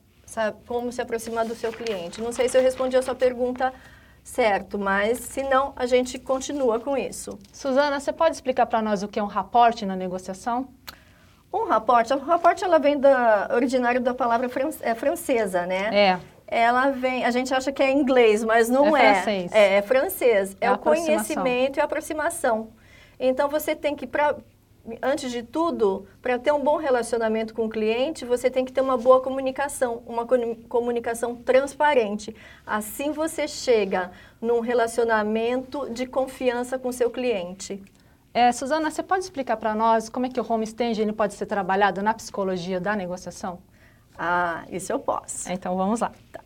como 0.67 0.91
se 0.91 1.01
aproximar 1.01 1.45
do 1.47 1.55
seu 1.55 1.73
cliente. 1.73 2.21
Não 2.21 2.33
sei 2.33 2.49
se 2.49 2.57
eu 2.57 2.63
respondi 2.63 2.97
a 2.97 3.03
sua 3.03 3.15
pergunta 3.15 3.73
certo, 4.25 4.77
mas 4.79 5.21
se 5.21 5.43
não, 5.45 5.73
a 5.77 5.87
gente 5.87 6.19
continua 6.19 6.81
com 6.81 6.97
isso. 6.97 7.39
Suzana, 7.53 8.01
você 8.01 8.13
pode 8.13 8.35
explicar 8.35 8.67
para 8.67 8.83
nós 8.83 9.03
o 9.03 9.09
que 9.09 9.21
é 9.21 9.23
um 9.23 9.29
raporte 9.29 9.87
na 9.87 9.95
negociação? 9.95 10.69
Um 11.53 11.65
raporte, 11.65 12.13
o 12.13 12.19
raporte 12.19 12.65
ela 12.65 12.79
vem 12.79 12.99
da 12.99 13.49
originário 13.55 14.01
da 14.01 14.13
palavra 14.13 14.49
fran, 14.49 14.71
é, 14.81 14.95
francesa, 14.95 15.65
né? 15.65 15.91
É. 15.93 16.21
Ela 16.49 16.91
vem, 16.91 17.25
a 17.25 17.31
gente 17.31 17.55
acha 17.55 17.73
que 17.73 17.83
é 17.83 17.91
inglês, 17.91 18.43
mas 18.45 18.69
não 18.69 18.97
é. 18.97 19.07
É 19.07 19.15
francês. 19.15 19.53
É, 19.53 19.75
é 19.77 19.83
francês. 19.83 20.57
É, 20.61 20.67
é 20.67 20.73
o 20.73 20.79
conhecimento 20.79 21.79
e 21.79 21.81
a 21.81 21.85
aproximação. 21.85 22.69
Então 23.19 23.49
você 23.49 23.75
tem 23.75 23.95
que 23.95 24.07
para 24.07 24.37
antes 25.03 25.31
de 25.31 25.43
tudo, 25.43 26.07
para 26.23 26.39
ter 26.39 26.53
um 26.53 26.63
bom 26.63 26.77
relacionamento 26.77 27.53
com 27.55 27.67
o 27.67 27.69
cliente, 27.69 28.25
você 28.25 28.51
tem 28.51 28.65
que 28.65 28.73
ter 28.73 28.81
uma 28.81 28.97
boa 28.97 29.21
comunicação, 29.21 30.03
uma 30.07 30.27
comunicação 30.69 31.35
transparente. 31.35 32.35
Assim 32.65 33.11
você 33.11 33.49
chega 33.49 34.11
num 34.41 34.61
relacionamento 34.61 35.91
de 35.91 36.07
confiança 36.07 36.79
com 36.79 36.93
seu 36.93 37.11
cliente. 37.11 37.83
É, 38.33 38.53
Suzana, 38.53 38.91
você 38.91 39.03
pode 39.03 39.25
explicar 39.25 39.57
para 39.57 39.75
nós 39.75 40.09
como 40.09 40.27
é 40.27 40.29
que 40.29 40.41
o 40.41 40.47
home 40.47 40.65
staging 40.65 41.13
pode 41.13 41.35
ser 41.35 41.47
trabalhado 41.47 42.03
na 42.03 42.13
psicologia 42.13 42.79
da 42.79 42.95
negociação? 42.95 43.59
Ah, 44.17 44.65
isso 44.71 44.93
eu 44.93 44.99
posso. 44.99 45.51
Então 45.51 45.77
vamos 45.77 46.01
lá. 46.01 46.13
Tá. 46.31 46.41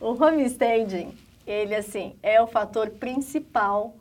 O 0.00 0.10
home 0.12 0.44
staging, 0.44 1.14
ele 1.46 1.74
assim, 1.74 2.16
é 2.22 2.40
o 2.40 2.46
fator 2.46 2.90
principal 2.90 3.94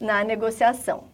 na 0.00 0.24
negociação. 0.24 1.11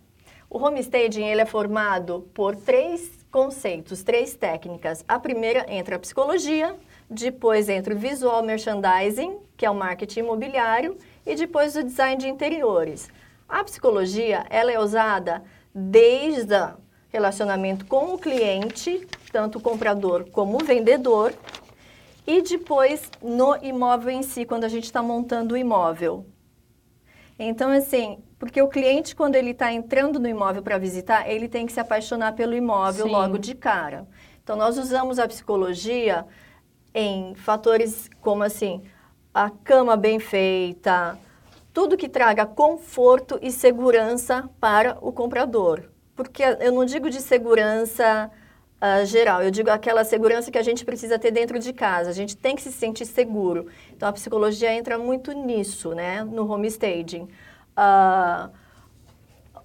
O 0.51 0.59
homestaging 0.59 1.25
ele 1.25 1.43
é 1.43 1.47
formado 1.47 2.27
por 2.33 2.57
três 2.57 3.27
conceitos, 3.31 4.03
três 4.03 4.35
técnicas. 4.35 5.05
A 5.07 5.19
primeira 5.19 5.67
entra 5.69 5.97
a 5.97 5.99
psicologia, 5.99 6.75
depois 7.09 7.69
entra 7.69 7.95
o 7.95 7.99
visual 7.99 8.43
merchandising, 8.43 9.39
que 9.59 9.67
é 9.67 9.71
o 9.71 9.75
marketing 9.75 10.21
imobiliário, 10.21 10.97
e 11.27 11.35
depois 11.35 11.77
o 11.77 11.83
design 11.83 12.17
de 12.17 12.29
interiores. 12.29 13.11
A 13.47 13.63
psicologia 13.63 14.47
ela 14.49 14.73
é 14.73 14.81
usada 14.81 15.43
desde 15.75 16.55
o 16.55 16.77
relacionamento 17.11 17.85
com 17.85 18.15
o 18.15 18.19
cliente, 18.19 19.07
tanto 19.31 19.59
o 19.59 19.61
comprador 19.61 20.31
como 20.31 20.57
o 20.57 20.65
vendedor, 20.65 21.35
e 22.27 22.41
depois 22.41 23.11
no 23.23 23.55
imóvel 23.63 24.11
em 24.11 24.23
si, 24.23 24.47
quando 24.47 24.65
a 24.65 24.69
gente 24.69 24.85
está 24.85 25.03
montando 25.03 25.55
o 25.55 25.59
imóvel. 25.59 26.25
Então, 27.39 27.71
assim, 27.71 28.19
porque 28.39 28.61
o 28.61 28.69
cliente, 28.69 29.15
quando 29.15 29.37
ele 29.37 29.51
está 29.51 29.73
entrando 29.73 30.19
no 30.19 30.29
imóvel 30.29 30.63
para 30.63 30.77
visitar, 30.79 31.29
ele 31.29 31.49
tem 31.49 31.67
que 31.67 31.73
se 31.73 31.79
apaixonar 31.79 32.33
pelo 32.33 32.55
imóvel 32.55 33.07
Sim. 33.07 33.13
logo 33.13 33.39
de 33.39 33.55
cara. 33.55 34.09
Então, 34.43 34.57
nós 34.57 34.77
usamos 34.77 35.19
a 35.19 35.29
psicologia 35.29 36.27
em 36.95 37.35
fatores 37.35 38.11
como 38.21 38.43
assim, 38.43 38.83
a 39.33 39.51
cama 39.51 39.97
bem 39.97 40.19
feita, 40.19 41.19
tudo 41.73 41.97
que 41.97 42.09
traga 42.09 42.45
conforto 42.45 43.39
e 43.41 43.53
segurança 43.53 44.51
para 44.59 44.99
o 45.01 45.13
comprador. 45.13 45.85
Porque 46.17 46.43
eu 46.43 46.73
não 46.73 46.85
digo 46.85 47.09
de 47.09 47.21
segurança 47.21 48.31
uh, 48.83 49.05
geral, 49.07 49.43
eu 49.43 49.51
digo 49.51 49.71
aquela 49.71 50.05
segurança 50.05 50.51
que 50.51 50.59
a 50.59 50.63
gente 50.63 50.85
precisa 50.85 51.19
ter 51.19 51.31
dentro 51.31 51.59
de 51.59 51.73
casa. 51.73 52.11
A 52.11 52.15
gente 52.15 52.37
tem 52.37 52.57
que 52.57 52.63
se 52.63 52.73
sentir 52.73 53.07
seguro. 53.07 53.67
Então, 53.95 54.09
a 54.09 54.13
psicologia 54.13 54.73
entra 54.73 54.99
muito 54.99 55.33
nisso, 55.33 55.95
né, 55.95 56.25
no 56.25 56.51
homestaging 56.51 57.29
a, 57.79 58.51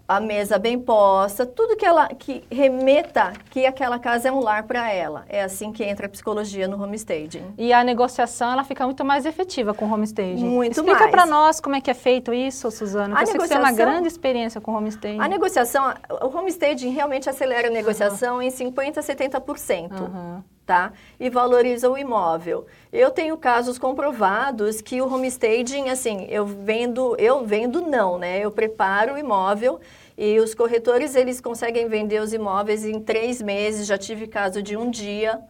a 0.07 0.19
mesa 0.19 0.59
bem 0.59 0.77
posta, 0.77 1.45
tudo 1.45 1.77
que 1.77 1.85
ela 1.85 2.07
que 2.07 2.43
remeta 2.51 3.33
que 3.49 3.65
aquela 3.65 3.97
casa 3.97 4.27
é 4.27 4.31
um 4.31 4.39
lar 4.39 4.63
para 4.63 4.91
ela. 4.91 5.25
É 5.29 5.43
assim 5.43 5.71
que 5.71 5.83
entra 5.83 6.07
a 6.07 6.09
psicologia 6.09 6.67
no 6.67 6.81
homestaging. 6.81 7.53
E 7.57 7.71
a 7.71 7.83
negociação 7.83 8.51
ela 8.51 8.63
fica 8.63 8.85
muito 8.85 9.03
mais 9.05 9.25
efetiva 9.25 9.73
com 9.73 9.85
o 9.85 9.93
homestaging. 9.93 10.45
Muito 10.45 10.73
Explica 10.73 10.99
mais. 10.99 11.11
para 11.11 11.25
nós 11.25 11.59
como 11.59 11.75
é 11.75 11.81
que 11.81 11.89
é 11.89 11.93
feito 11.93 12.33
isso, 12.33 12.69
Suzana. 12.69 13.15
A 13.15 13.19
negociação, 13.19 13.39
você 13.39 13.47
tem 13.47 13.57
uma 13.57 13.71
grande 13.71 14.07
experiência 14.07 14.59
com 14.59 14.73
homestaging. 14.73 15.19
A 15.19 15.27
negociação, 15.27 15.93
o 16.21 16.37
homestaging 16.37 16.89
realmente 16.89 17.29
acelera 17.29 17.69
a 17.69 17.71
negociação 17.71 18.35
uhum. 18.35 18.41
em 18.41 18.49
50 18.49 18.99
a 18.99 19.03
70%. 19.03 19.91
Uhum 20.01 20.52
tá? 20.65 20.93
E 21.19 21.29
valoriza 21.29 21.89
o 21.89 21.97
imóvel. 21.97 22.65
Eu 22.91 23.11
tenho 23.11 23.37
casos 23.37 23.77
comprovados 23.77 24.81
que 24.81 25.01
o 25.01 25.13
homestaging, 25.13 25.89
assim, 25.89 26.25
eu 26.29 26.45
vendo, 26.45 27.15
eu 27.17 27.45
vendo 27.45 27.81
não, 27.81 28.17
né? 28.17 28.39
Eu 28.39 28.51
preparo 28.51 29.13
o 29.13 29.17
imóvel 29.17 29.79
e 30.17 30.39
os 30.39 30.53
corretores, 30.53 31.15
eles 31.15 31.41
conseguem 31.41 31.87
vender 31.87 32.21
os 32.21 32.33
imóveis 32.33 32.85
em 32.85 32.99
três 32.99 33.41
meses, 33.41 33.87
já 33.87 33.97
tive 33.97 34.27
caso 34.27 34.61
de 34.61 34.77
um 34.77 34.89
dia, 34.89 35.41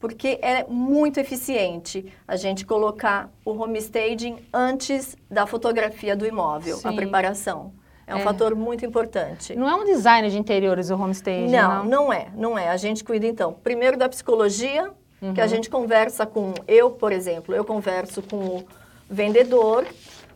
porque 0.00 0.38
é 0.42 0.64
muito 0.64 1.20
eficiente 1.20 2.12
a 2.26 2.36
gente 2.36 2.66
colocar 2.66 3.30
o 3.44 3.52
homestaging 3.52 4.38
antes 4.52 5.16
da 5.30 5.46
fotografia 5.46 6.16
do 6.16 6.26
imóvel, 6.26 6.78
Sim. 6.78 6.88
a 6.88 6.92
preparação. 6.92 7.72
É 8.10 8.14
um 8.14 8.18
é. 8.18 8.22
fator 8.22 8.56
muito 8.56 8.84
importante. 8.84 9.54
Não 9.54 9.68
é 9.68 9.74
um 9.74 9.84
design 9.84 10.28
de 10.28 10.36
interiores 10.36 10.90
o 10.90 10.94
homestaging, 10.94 11.48
não? 11.48 11.84
Não, 11.84 11.84
não 11.84 12.12
é, 12.12 12.26
não 12.34 12.58
é. 12.58 12.68
A 12.68 12.76
gente 12.76 13.04
cuida, 13.04 13.26
então, 13.26 13.52
primeiro 13.52 13.96
da 13.96 14.08
psicologia, 14.08 14.90
uhum. 15.22 15.32
que 15.32 15.40
a 15.40 15.44
uhum. 15.44 15.48
gente 15.48 15.70
conversa 15.70 16.26
com... 16.26 16.52
Eu, 16.66 16.90
por 16.90 17.12
exemplo, 17.12 17.54
eu 17.54 17.64
converso 17.64 18.20
com 18.20 18.36
o 18.36 18.64
vendedor, 19.08 19.86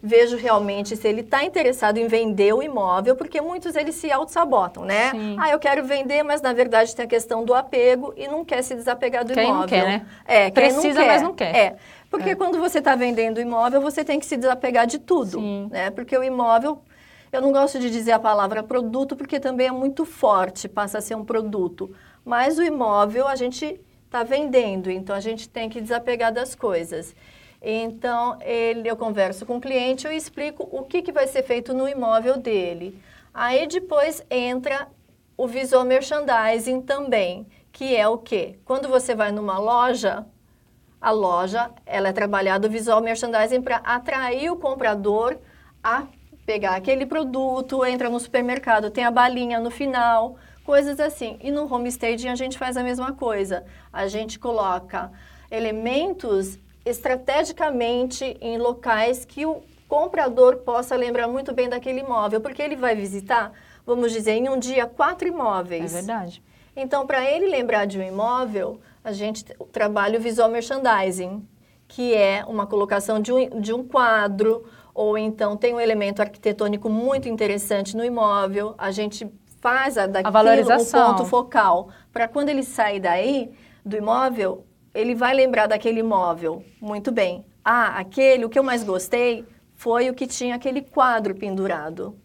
vejo 0.00 0.36
realmente 0.36 0.96
se 0.96 1.08
ele 1.08 1.22
está 1.22 1.42
interessado 1.42 1.96
em 1.96 2.06
vender 2.06 2.52
o 2.52 2.62
imóvel, 2.62 3.16
porque 3.16 3.40
muitos 3.40 3.74
eles 3.74 3.94
se 3.96 4.12
auto-sabotam, 4.12 4.84
né? 4.84 5.10
Sim. 5.10 5.36
Ah, 5.40 5.50
eu 5.50 5.58
quero 5.58 5.82
vender, 5.84 6.22
mas 6.22 6.42
na 6.42 6.52
verdade 6.52 6.94
tem 6.94 7.06
a 7.06 7.08
questão 7.08 7.44
do 7.44 7.54
apego 7.54 8.12
e 8.16 8.28
não 8.28 8.44
quer 8.44 8.62
se 8.62 8.74
desapegar 8.74 9.24
do 9.24 9.32
quem 9.32 9.48
imóvel. 9.48 9.66
Quem 9.66 9.78
não 9.78 9.86
quer, 9.86 9.98
né? 9.98 10.06
É, 10.26 10.50
Precisa, 10.50 11.00
não 11.00 11.06
mas 11.06 11.22
não 11.22 11.34
quer. 11.34 11.56
É, 11.56 11.76
porque 12.10 12.30
é. 12.30 12.34
quando 12.36 12.58
você 12.58 12.78
está 12.78 12.94
vendendo 12.94 13.38
o 13.38 13.40
imóvel, 13.40 13.80
você 13.80 14.04
tem 14.04 14.20
que 14.20 14.26
se 14.26 14.36
desapegar 14.36 14.86
de 14.86 14.98
tudo, 14.98 15.40
Sim. 15.40 15.68
né? 15.72 15.90
Porque 15.90 16.16
o 16.16 16.22
imóvel 16.22 16.78
eu 17.36 17.40
não 17.40 17.52
gosto 17.52 17.78
de 17.78 17.90
dizer 17.90 18.12
a 18.12 18.18
palavra 18.18 18.62
produto 18.62 19.16
porque 19.16 19.40
também 19.40 19.68
é 19.68 19.72
muito 19.72 20.04
forte, 20.04 20.68
passa 20.68 20.98
a 20.98 21.00
ser 21.00 21.16
um 21.16 21.24
produto. 21.24 21.94
Mas 22.24 22.58
o 22.58 22.62
imóvel 22.62 23.26
a 23.26 23.36
gente 23.36 23.80
está 24.04 24.22
vendendo, 24.22 24.90
então 24.90 25.14
a 25.14 25.20
gente 25.20 25.48
tem 25.48 25.68
que 25.68 25.80
desapegar 25.80 26.32
das 26.32 26.54
coisas. 26.54 27.14
Então, 27.60 28.38
ele, 28.42 28.88
eu 28.88 28.96
converso 28.96 29.44
com 29.44 29.56
o 29.56 29.60
cliente, 29.60 30.06
eu 30.06 30.12
explico 30.12 30.68
o 30.70 30.84
que, 30.84 31.02
que 31.02 31.10
vai 31.10 31.26
ser 31.26 31.42
feito 31.42 31.72
no 31.72 31.88
imóvel 31.88 32.36
dele. 32.36 33.00
Aí 33.32 33.66
depois 33.66 34.24
entra 34.30 34.86
o 35.36 35.46
visual 35.46 35.84
merchandising 35.84 36.82
também, 36.82 37.46
que 37.72 37.96
é 37.96 38.06
o 38.06 38.18
quê? 38.18 38.58
Quando 38.64 38.88
você 38.88 39.14
vai 39.14 39.32
numa 39.32 39.58
loja, 39.58 40.24
a 41.00 41.10
loja 41.10 41.70
ela 41.84 42.08
é 42.08 42.12
trabalhada 42.12 42.68
o 42.68 42.70
visual 42.70 43.00
merchandising 43.00 43.62
para 43.62 43.78
atrair 43.78 44.50
o 44.50 44.56
comprador 44.56 45.38
a 45.82 46.06
pegar 46.44 46.76
aquele 46.76 47.06
produto, 47.06 47.84
entra 47.84 48.08
no 48.10 48.20
supermercado, 48.20 48.90
tem 48.90 49.04
a 49.04 49.10
balinha 49.10 49.58
no 49.60 49.70
final, 49.70 50.36
coisas 50.64 51.00
assim. 51.00 51.38
E 51.40 51.50
no 51.50 51.72
homestaging 51.72 52.28
a 52.28 52.34
gente 52.34 52.58
faz 52.58 52.76
a 52.76 52.82
mesma 52.82 53.12
coisa. 53.12 53.64
A 53.92 54.06
gente 54.06 54.38
coloca 54.38 55.10
elementos 55.50 56.58
estrategicamente 56.84 58.36
em 58.40 58.58
locais 58.58 59.24
que 59.24 59.46
o 59.46 59.62
comprador 59.88 60.56
possa 60.58 60.96
lembrar 60.96 61.28
muito 61.28 61.52
bem 61.54 61.68
daquele 61.68 62.00
imóvel, 62.00 62.40
porque 62.40 62.62
ele 62.62 62.76
vai 62.76 62.94
visitar, 62.94 63.52
vamos 63.86 64.12
dizer, 64.12 64.32
em 64.32 64.48
um 64.48 64.58
dia, 64.58 64.86
quatro 64.86 65.28
imóveis. 65.28 65.94
É 65.94 65.98
verdade. 65.98 66.42
Então, 66.76 67.06
para 67.06 67.24
ele 67.30 67.46
lembrar 67.46 67.86
de 67.86 67.98
um 67.98 68.02
imóvel, 68.02 68.80
a 69.02 69.12
gente 69.12 69.44
trabalha 69.70 70.18
o 70.18 70.22
visual 70.22 70.48
merchandising, 70.48 71.46
que 71.86 72.12
é 72.14 72.44
uma 72.46 72.66
colocação 72.66 73.20
de 73.20 73.32
um, 73.32 73.60
de 73.60 73.72
um 73.72 73.86
quadro, 73.86 74.64
ou 74.94 75.18
então 75.18 75.56
tem 75.56 75.74
um 75.74 75.80
elemento 75.80 76.22
arquitetônico 76.22 76.88
muito 76.88 77.28
interessante 77.28 77.96
no 77.96 78.04
imóvel, 78.04 78.74
a 78.78 78.92
gente 78.92 79.28
faz 79.60 79.98
a, 79.98 80.06
daquilo, 80.06 80.28
a 80.28 80.30
valorização. 80.30 81.10
um 81.10 81.16
ponto 81.16 81.24
focal, 81.28 81.88
para 82.12 82.28
quando 82.28 82.48
ele 82.50 82.62
sair 82.62 83.00
daí, 83.00 83.50
do 83.84 83.96
imóvel, 83.96 84.64
ele 84.94 85.14
vai 85.14 85.34
lembrar 85.34 85.66
daquele 85.66 86.00
imóvel. 86.00 86.62
Muito 86.80 87.10
bem. 87.10 87.44
Ah, 87.64 87.98
aquele, 87.98 88.44
o 88.44 88.48
que 88.48 88.58
eu 88.58 88.62
mais 88.62 88.84
gostei 88.84 89.44
foi 89.74 90.08
o 90.08 90.14
que 90.14 90.26
tinha 90.26 90.54
aquele 90.54 90.80
quadro 90.80 91.34
pendurado. 91.34 92.16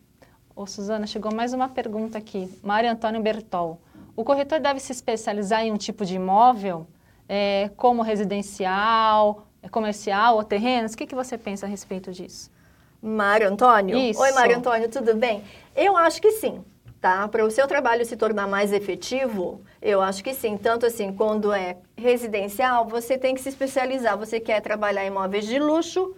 Ô, 0.56 0.68
Suzana, 0.68 1.08
chegou 1.08 1.34
mais 1.34 1.54
uma 1.54 1.68
pergunta 1.68 2.18
aqui. 2.18 2.54
Mário 2.62 2.92
Antônio 2.92 3.22
Bertol. 3.22 3.82
O 4.16 4.24
corretor 4.24 4.60
deve 4.60 4.80
se 4.80 4.92
especializar 4.92 5.64
em 5.64 5.72
um 5.72 5.78
tipo 5.78 6.06
de 6.06 6.16
imóvel, 6.16 6.86
é, 7.28 7.72
como 7.78 8.02
residencial, 8.02 9.48
comercial 9.72 10.36
ou 10.36 10.44
terrenos? 10.44 10.94
O 10.94 10.98
que, 10.98 11.08
que 11.08 11.16
você 11.16 11.38
pensa 11.38 11.66
a 11.66 11.70
respeito 11.70 12.12
disso? 12.12 12.52
Mário 13.02 13.48
Antônio? 13.48 13.98
Isso. 13.98 14.22
Oi, 14.22 14.32
Mário 14.32 14.58
Antônio, 14.58 14.90
tudo 14.90 15.16
bem? 15.16 15.44
Eu 15.76 15.96
acho 15.96 16.22
que 16.22 16.32
sim, 16.32 16.64
tá? 17.00 17.28
Para 17.28 17.46
o 17.46 17.52
seu 17.52 17.68
trabalho 17.68 18.06
se 18.06 18.18
tornar 18.18 18.48
mais 18.48 18.74
efetivo, 18.74 19.62
eu 19.82 20.02
acho 20.02 20.24
que 20.24 20.34
sim. 20.34 20.58
Tanto 20.58 20.86
assim, 20.86 21.14
quando 21.14 21.54
é 21.54 21.78
residencial, 21.98 22.86
você 22.86 23.18
tem 23.18 23.34
que 23.34 23.42
se 23.42 23.50
especializar. 23.50 24.18
Você 24.18 24.40
quer 24.40 24.62
trabalhar 24.62 25.04
em 25.04 25.08
imóveis 25.08 25.46
de 25.46 25.60
luxo 25.60 26.14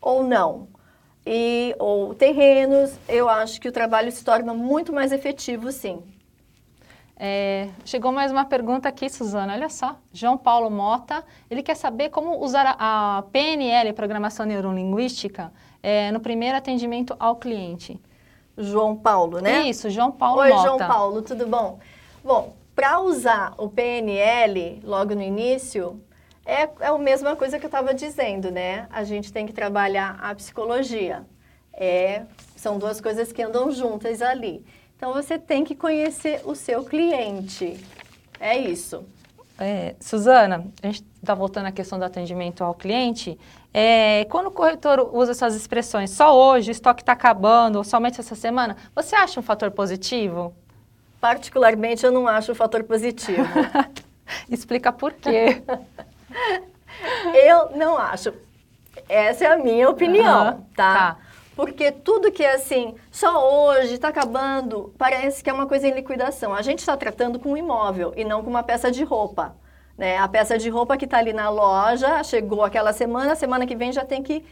ou 0.00 0.24
não? 0.24 0.68
E, 1.24 1.74
ou 1.78 2.14
terrenos, 2.14 2.92
eu 3.08 3.28
acho 3.28 3.60
que 3.60 3.68
o 3.68 3.72
trabalho 3.72 4.10
se 4.12 4.24
torna 4.24 4.54
muito 4.54 4.92
mais 4.92 5.12
efetivo, 5.12 5.72
sim. 5.72 6.02
É, 7.18 7.70
chegou 7.84 8.12
mais 8.12 8.30
uma 8.30 8.44
pergunta 8.44 8.88
aqui, 8.88 9.08
Suzana. 9.08 9.54
Olha 9.54 9.68
só, 9.70 9.96
João 10.12 10.36
Paulo 10.36 10.70
Mota. 10.70 11.24
Ele 11.50 11.62
quer 11.62 11.74
saber 11.74 12.10
como 12.10 12.38
usar 12.44 12.76
a, 12.78 13.18
a 13.18 13.22
PNL, 13.22 13.92
Programação 13.94 14.44
Neurolinguística, 14.44 15.50
é, 15.86 16.10
no 16.10 16.18
primeiro 16.18 16.56
atendimento 16.56 17.14
ao 17.16 17.36
cliente. 17.36 18.00
João 18.58 18.96
Paulo, 18.96 19.38
né? 19.38 19.68
Isso, 19.68 19.88
João 19.88 20.10
Paulo 20.10 20.40
Oi, 20.40 20.48
Mota. 20.48 20.62
João 20.62 20.78
Paulo, 20.78 21.22
tudo 21.22 21.46
bom? 21.46 21.78
Bom, 22.24 22.56
para 22.74 22.98
usar 22.98 23.54
o 23.56 23.68
PNL 23.68 24.80
logo 24.82 25.14
no 25.14 25.22
início, 25.22 26.02
é, 26.44 26.68
é 26.80 26.88
a 26.88 26.98
mesma 26.98 27.36
coisa 27.36 27.56
que 27.60 27.66
eu 27.66 27.68
estava 27.68 27.94
dizendo, 27.94 28.50
né? 28.50 28.88
A 28.90 29.04
gente 29.04 29.32
tem 29.32 29.46
que 29.46 29.52
trabalhar 29.52 30.18
a 30.20 30.34
psicologia. 30.34 31.24
É, 31.72 32.22
são 32.56 32.80
duas 32.80 33.00
coisas 33.00 33.30
que 33.30 33.40
andam 33.40 33.70
juntas 33.70 34.20
ali. 34.22 34.66
Então 34.96 35.12
você 35.12 35.38
tem 35.38 35.62
que 35.62 35.76
conhecer 35.76 36.40
o 36.44 36.56
seu 36.56 36.82
cliente. 36.82 37.78
É 38.40 38.58
isso. 38.58 39.04
É, 39.58 39.94
Suzana, 39.98 40.66
a 40.82 40.86
gente 40.86 41.02
está 41.22 41.34
voltando 41.34 41.66
à 41.66 41.72
questão 41.72 41.98
do 41.98 42.04
atendimento 42.04 42.62
ao 42.62 42.74
cliente. 42.74 43.38
É, 43.72 44.26
quando 44.26 44.46
o 44.46 44.50
corretor 44.50 45.10
usa 45.14 45.32
essas 45.32 45.54
expressões, 45.54 46.10
só 46.10 46.34
hoje, 46.36 46.70
o 46.70 46.72
estoque 46.72 47.02
está 47.02 47.12
acabando, 47.12 47.76
ou 47.76 47.84
somente 47.84 48.20
essa 48.20 48.34
semana, 48.34 48.76
você 48.94 49.16
acha 49.16 49.40
um 49.40 49.42
fator 49.42 49.70
positivo? 49.70 50.54
Particularmente, 51.20 52.04
eu 52.04 52.12
não 52.12 52.28
acho 52.28 52.52
um 52.52 52.54
fator 52.54 52.84
positivo. 52.84 53.46
Explica 54.50 54.92
por 54.92 55.12
quê. 55.14 55.62
eu 57.46 57.76
não 57.76 57.96
acho. 57.96 58.32
Essa 59.08 59.44
é 59.44 59.52
a 59.52 59.56
minha 59.58 59.88
opinião, 59.88 60.48
Uhum, 60.48 60.60
tá? 60.74 60.94
tá. 60.94 61.16
Porque 61.56 61.90
tudo 61.90 62.30
que 62.30 62.44
é 62.44 62.54
assim, 62.54 62.94
só 63.10 63.70
hoje, 63.70 63.94
está 63.94 64.08
acabando, 64.08 64.92
parece 64.98 65.42
que 65.42 65.48
é 65.48 65.52
uma 65.52 65.66
coisa 65.66 65.88
em 65.88 65.92
liquidação. 65.92 66.52
A 66.52 66.60
gente 66.60 66.80
está 66.80 66.94
tratando 66.98 67.40
com 67.40 67.52
um 67.52 67.56
imóvel 67.56 68.12
e 68.14 68.24
não 68.24 68.44
com 68.44 68.50
uma 68.50 68.62
peça 68.62 68.90
de 68.90 69.02
roupa. 69.02 69.56
Né? 69.96 70.18
A 70.18 70.28
peça 70.28 70.58
de 70.58 70.68
roupa 70.68 70.98
que 70.98 71.06
está 71.06 71.16
ali 71.16 71.32
na 71.32 71.48
loja, 71.48 72.22
chegou 72.22 72.62
aquela 72.62 72.92
semana, 72.92 73.34
semana 73.34 73.66
que 73.66 73.74
vem 73.74 73.90
já 73.90 74.04
tem 74.04 74.22
que 74.22 74.44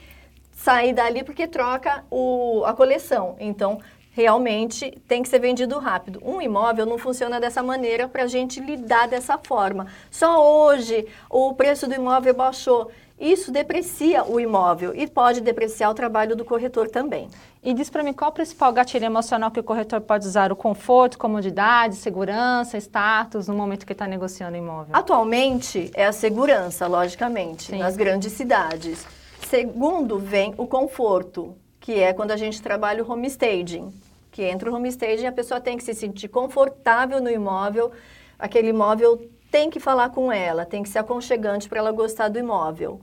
sair 0.51 0.95
dali 0.95 1.23
porque 1.23 1.47
troca 1.47 2.03
o, 2.11 2.63
a 2.65 2.73
coleção. 2.73 3.37
Então, 3.39 3.81
realmente 4.15 4.91
tem 5.07 5.23
que 5.23 5.29
ser 5.29 5.41
vendido 5.41 5.79
rápido. 5.79 6.23
Um 6.25 6.41
imóvel 6.41 6.87
não 6.87 6.97
funciona 6.97 7.39
dessa 7.39 7.63
maneira 7.63 8.09
para 8.09 8.23
a 8.23 8.27
gente 8.27 8.61
lidar 8.61 9.09
dessa 9.09 9.37
forma. 9.37 9.89
Só 10.11 10.43
hoje 10.67 11.07
o 11.29 11.53
preço 11.53 11.87
do 11.87 11.95
imóvel 11.95 12.33
baixou. 12.33 12.91
Isso 13.19 13.53
deprecia 13.53 14.25
o 14.25 14.41
imóvel 14.41 14.93
e 14.95 15.07
pode 15.07 15.41
depreciar 15.41 15.91
o 15.91 15.95
trabalho 15.95 16.35
do 16.35 16.45
corretor 16.45 16.91
também. 16.91 17.29
E 17.63 17.73
diz 17.73 17.89
para 17.89 18.03
mim 18.03 18.13
qual 18.13 18.31
o 18.31 18.35
principal 18.35 18.73
gatilho 18.73 19.05
emocional 19.05 19.51
que 19.51 19.61
o 19.61 19.65
corretor 19.65 20.01
pode 20.01 20.27
usar? 20.27 20.51
O 20.53 20.57
conforto, 20.57 21.17
comodidade, 21.17 21.97
segurança, 21.97 22.77
status 22.77 23.47
no 23.47 23.55
momento 23.55 23.87
que 23.87 23.93
está 23.93 24.07
negociando 24.07 24.57
o 24.57 24.59
imóvel? 24.59 24.95
Atualmente 24.95 25.91
é 25.95 26.05
a 26.05 26.13
segurança, 26.13 26.87
logicamente, 26.89 27.71
Sim. 27.71 27.79
nas 27.79 27.97
grandes 27.97 28.33
cidades. 28.33 29.07
Segundo 29.49 30.19
vem 30.19 30.53
o 30.59 30.67
conforto, 30.67 31.57
que 31.79 32.01
é 32.01 32.13
quando 32.13 32.33
a 32.33 32.37
gente 32.37 32.61
trabalha 32.61 33.05
o 33.05 33.11
homestaging. 33.11 33.93
Que 34.33 34.43
entra 34.43 34.69
o 34.71 34.75
homestaging, 34.75 35.27
a 35.27 35.33
pessoa 35.33 35.61
tem 35.61 35.77
que 35.77 35.85
se 35.85 35.95
sentir 35.95 36.27
confortável 36.27 37.21
no 37.21 37.31
imóvel, 37.31 37.93
aquele 38.37 38.71
imóvel 38.71 39.31
tem 39.55 39.71
que 39.71 39.79
falar 39.79 40.09
com 40.11 40.33
ela, 40.33 40.67
tem 40.67 40.83
que 40.83 40.89
ser 40.89 40.99
aconchegante 40.99 41.69
para 41.69 41.79
ela 41.79 41.93
gostar 41.93 42.27
do 42.27 42.37
imóvel. 42.41 43.01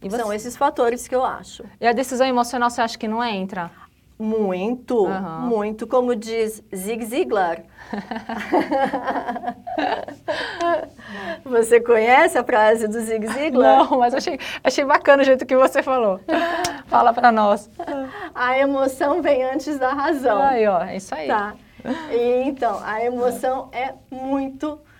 Você- 0.00 0.16
São 0.18 0.32
esses 0.32 0.56
fatores 0.56 1.08
que 1.08 1.14
eu 1.16 1.24
acho. 1.24 1.64
e 1.80 1.86
a 1.86 1.92
decisão 1.92 2.24
emocional 2.24 2.70
você 2.70 2.80
acha 2.80 2.96
que 2.96 3.08
não 3.08 3.24
entra? 3.24 3.72
Muito, 4.16 5.04
Aham. 5.08 5.40
muito, 5.48 5.84
como 5.88 6.14
diz 6.14 6.62
Zig 6.72 7.04
Ziglar. 7.04 7.64
Você 11.44 11.80
conhece 11.80 12.38
a 12.38 12.44
frase 12.44 12.86
do 12.86 13.00
Zig 13.00 13.26
Ziglar? 13.26 13.90
Não, 13.90 13.98
mas 13.98 14.14
achei, 14.14 14.38
achei 14.62 14.84
bacana 14.84 15.22
o 15.22 15.26
jeito 15.26 15.44
que 15.44 15.56
você 15.56 15.82
falou. 15.82 16.20
Fala 16.86 17.12
para 17.12 17.32
nós. 17.32 17.68
A 18.34 18.56
emoção 18.58 19.20
vem 19.20 19.42
antes 19.44 19.78
da 19.78 19.92
razão. 19.92 20.40
Aí, 20.40 20.66
ó, 20.66 20.82
é 20.84 20.96
isso 20.96 21.14
aí. 21.14 21.26
Tá. 21.26 21.54
E, 22.10 22.44
então, 22.48 22.80
a 22.84 23.04
emoção 23.04 23.68
é 23.72 23.92
muito 24.10 24.66
importante 24.68 24.93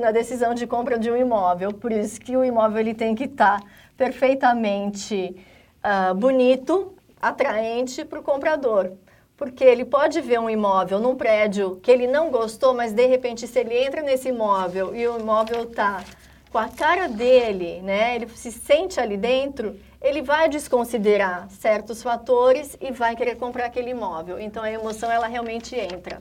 na 0.00 0.10
decisão 0.10 0.54
de 0.54 0.66
compra 0.66 0.98
de 0.98 1.10
um 1.10 1.16
imóvel. 1.16 1.72
Por 1.72 1.92
isso 1.92 2.20
que 2.20 2.36
o 2.36 2.44
imóvel 2.44 2.80
ele 2.80 2.94
tem 2.94 3.14
que 3.14 3.24
estar 3.24 3.62
perfeitamente 3.96 5.36
ah, 5.82 6.14
bonito, 6.14 6.94
atraente 7.20 8.04
para 8.04 8.20
o 8.20 8.22
comprador. 8.22 8.92
Porque 9.36 9.64
ele 9.64 9.84
pode 9.84 10.20
ver 10.20 10.38
um 10.38 10.48
imóvel 10.48 11.00
num 11.00 11.16
prédio 11.16 11.80
que 11.82 11.90
ele 11.90 12.06
não 12.06 12.30
gostou, 12.30 12.74
mas 12.74 12.92
de 12.92 13.06
repente 13.06 13.46
se 13.46 13.58
ele 13.58 13.76
entra 13.76 14.02
nesse 14.02 14.28
imóvel 14.28 14.94
e 14.94 15.06
o 15.08 15.18
imóvel 15.18 15.64
está 15.64 16.04
com 16.50 16.58
a 16.58 16.68
cara 16.68 17.08
dele, 17.08 17.80
né? 17.82 18.14
Ele 18.14 18.28
se 18.28 18.52
sente 18.52 19.00
ali 19.00 19.16
dentro, 19.16 19.76
ele 20.00 20.20
vai 20.20 20.48
desconsiderar 20.48 21.48
certos 21.50 22.02
fatores 22.02 22.76
e 22.80 22.92
vai 22.92 23.16
querer 23.16 23.36
comprar 23.36 23.66
aquele 23.66 23.90
imóvel. 23.90 24.38
Então 24.38 24.62
a 24.62 24.70
emoção 24.70 25.10
ela 25.10 25.26
realmente 25.26 25.74
entra. 25.74 26.18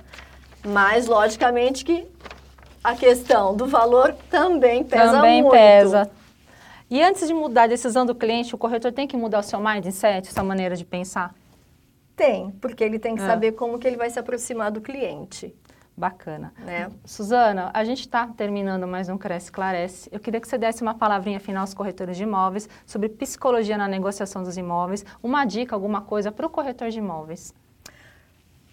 Mas 0.63 1.07
logicamente 1.07 1.83
que 1.83 2.07
a 2.83 2.95
questão 2.95 3.55
do 3.55 3.65
valor 3.67 4.15
também 4.29 4.83
pesa 4.83 5.11
Também 5.13 5.41
muito. 5.41 5.53
pesa. 5.53 6.09
E 6.89 7.01
antes 7.01 7.27
de 7.27 7.33
mudar 7.33 7.63
a 7.63 7.67
decisão 7.67 8.05
do 8.05 8.13
cliente, 8.13 8.53
o 8.53 8.57
corretor 8.57 8.91
tem 8.91 9.07
que 9.07 9.15
mudar 9.15 9.39
o 9.39 9.43
seu 9.43 9.59
mindset, 9.59 10.31
sua 10.31 10.43
maneira 10.43 10.75
de 10.75 10.83
pensar? 10.83 11.33
Tem, 12.15 12.51
porque 12.59 12.83
ele 12.83 12.99
tem 12.99 13.15
que 13.15 13.21
É. 13.21 13.25
saber 13.27 13.53
como 13.53 13.79
que 13.79 13.87
ele 13.87 13.95
vai 13.97 14.09
se 14.09 14.19
aproximar 14.19 14.71
do 14.71 14.81
cliente, 14.81 15.55
Bacana. 15.95 16.53
né? 16.59 16.89
Suzana, 17.05 17.71
a 17.73 17.83
gente 17.85 18.01
está 18.01 18.27
terminando 18.27 18.85
mais 18.87 19.07
um 19.07 19.17
Cresce 19.17 19.45
Esclarece. 19.45 20.09
Eu 20.11 20.19
queria 20.19 20.41
que 20.41 20.47
você 20.47 20.57
desse 20.57 20.81
uma 20.81 20.93
palavrinha 20.93 21.39
final 21.39 21.61
aos 21.61 21.73
corretores 21.73 22.17
de 22.17 22.23
imóveis 22.23 22.67
sobre 22.85 23.07
psicologia 23.07 23.77
na 23.77 23.87
negociação 23.87 24.43
dos 24.43 24.57
imóveis, 24.57 25.05
uma 25.23 25.45
dica, 25.45 25.73
alguma 25.75 26.01
coisa 26.01 26.29
para 26.31 26.45
o 26.45 26.49
corretor 26.49 26.89
de 26.89 26.99
imóveis. 26.99 27.53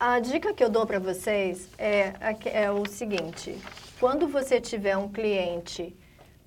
A 0.01 0.18
dica 0.21 0.53
que 0.53 0.62
eu 0.62 0.68
dou 0.68 0.87
para 0.87 0.99
vocês 0.99 1.68
é, 1.79 2.12
é 2.47 2.71
o 2.71 2.85
seguinte: 2.88 3.57
quando 3.99 4.29
você 4.29 4.61
tiver 4.61 4.97
um 4.97 5.09
cliente 5.09 5.97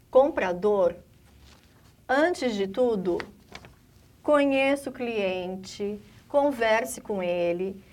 comprador, 0.09 0.95
antes 2.07 2.55
de 2.55 2.65
tudo, 2.65 3.17
conheça 4.23 4.89
o 4.89 4.93
cliente, 4.93 5.99
converse 6.29 7.01
com 7.01 7.21
ele, 7.21 7.83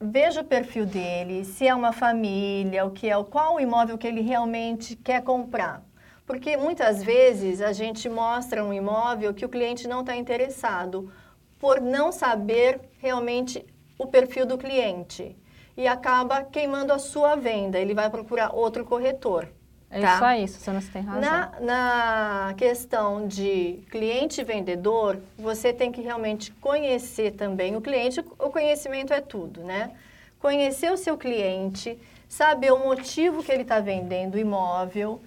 veja 0.00 0.40
o 0.40 0.44
perfil 0.44 0.84
dele, 0.84 1.44
se 1.44 1.68
é 1.68 1.74
uma 1.74 1.92
família, 1.92 2.84
o 2.84 2.90
que 2.90 3.08
é, 3.08 3.24
qual 3.24 3.54
o 3.54 3.60
imóvel 3.60 3.96
que 3.96 4.08
ele 4.08 4.22
realmente 4.22 4.96
quer 4.96 5.22
comprar. 5.22 5.84
Porque 6.26 6.56
muitas 6.56 7.00
vezes 7.00 7.60
a 7.60 7.72
gente 7.72 8.08
mostra 8.08 8.64
um 8.64 8.72
imóvel 8.72 9.32
que 9.32 9.44
o 9.44 9.48
cliente 9.48 9.86
não 9.86 10.00
está 10.00 10.16
interessado 10.16 11.12
por 11.60 11.80
não 11.80 12.10
saber 12.10 12.80
realmente 12.98 13.64
o 13.96 14.06
perfil 14.06 14.44
do 14.44 14.58
cliente 14.58 15.36
e 15.76 15.86
acaba 15.86 16.42
queimando 16.42 16.92
a 16.92 16.98
sua 16.98 17.36
venda. 17.36 17.78
Ele 17.78 17.94
vai 17.94 18.08
procurar 18.08 18.54
outro 18.54 18.84
corretor. 18.84 19.48
É 19.90 20.00
tá? 20.00 20.14
isso 20.14 20.24
aí, 20.24 20.48
Suzana, 20.48 20.80
você 20.80 20.90
tem 20.90 21.02
razão. 21.02 21.20
Na, 21.20 21.52
na 21.60 22.54
questão 22.56 23.26
de 23.26 23.84
cliente 23.90 24.40
e 24.40 24.44
vendedor, 24.44 25.20
você 25.38 25.72
tem 25.72 25.92
que 25.92 26.00
realmente 26.00 26.50
conhecer 26.52 27.32
também 27.32 27.76
o 27.76 27.80
cliente. 27.80 28.20
O 28.38 28.50
conhecimento 28.50 29.12
é 29.12 29.20
tudo, 29.20 29.62
né? 29.62 29.92
Conhecer 30.40 30.90
o 30.92 30.96
seu 30.96 31.16
cliente, 31.16 31.98
saber 32.28 32.72
o 32.72 32.78
motivo 32.78 33.42
que 33.42 33.52
ele 33.52 33.62
está 33.62 33.78
vendendo 33.78 34.34
o 34.34 34.38
imóvel 34.38 35.20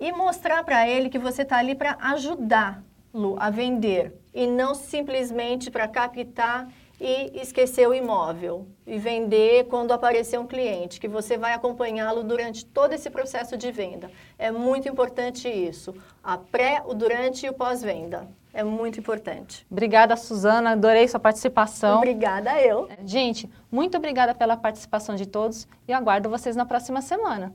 e 0.00 0.10
mostrar 0.12 0.64
para 0.64 0.88
ele 0.88 1.08
que 1.08 1.18
você 1.18 1.42
está 1.42 1.58
ali 1.58 1.74
para 1.74 1.96
ajudá-lo 2.00 3.36
a 3.38 3.50
vender 3.50 4.14
e 4.34 4.46
não 4.46 4.74
simplesmente 4.74 5.70
para 5.70 5.86
captar 5.88 6.68
e 7.00 7.40
esquecer 7.40 7.88
o 7.88 7.94
imóvel 7.94 8.66
e 8.86 8.98
vender 8.98 9.64
quando 9.64 9.92
aparecer 9.92 10.38
um 10.38 10.46
cliente, 10.46 11.00
que 11.00 11.08
você 11.08 11.36
vai 11.36 11.52
acompanhá-lo 11.52 12.22
durante 12.22 12.64
todo 12.64 12.92
esse 12.92 13.10
processo 13.10 13.56
de 13.56 13.70
venda. 13.70 14.10
É 14.38 14.50
muito 14.50 14.88
importante 14.88 15.48
isso, 15.48 15.94
a 16.22 16.38
pré, 16.38 16.82
o 16.86 16.94
durante 16.94 17.46
e 17.46 17.48
o 17.48 17.52
pós-venda. 17.52 18.28
É 18.52 18.64
muito 18.64 18.98
importante. 18.98 19.66
Obrigada, 19.70 20.16
Suzana. 20.16 20.70
Adorei 20.70 21.06
sua 21.06 21.20
participação. 21.20 21.98
Obrigada 21.98 22.58
eu. 22.62 22.88
Gente, 23.04 23.50
muito 23.70 23.98
obrigada 23.98 24.34
pela 24.34 24.56
participação 24.56 25.14
de 25.14 25.26
todos 25.26 25.68
e 25.86 25.92
aguardo 25.92 26.30
vocês 26.30 26.56
na 26.56 26.64
próxima 26.64 27.02
semana. 27.02 27.52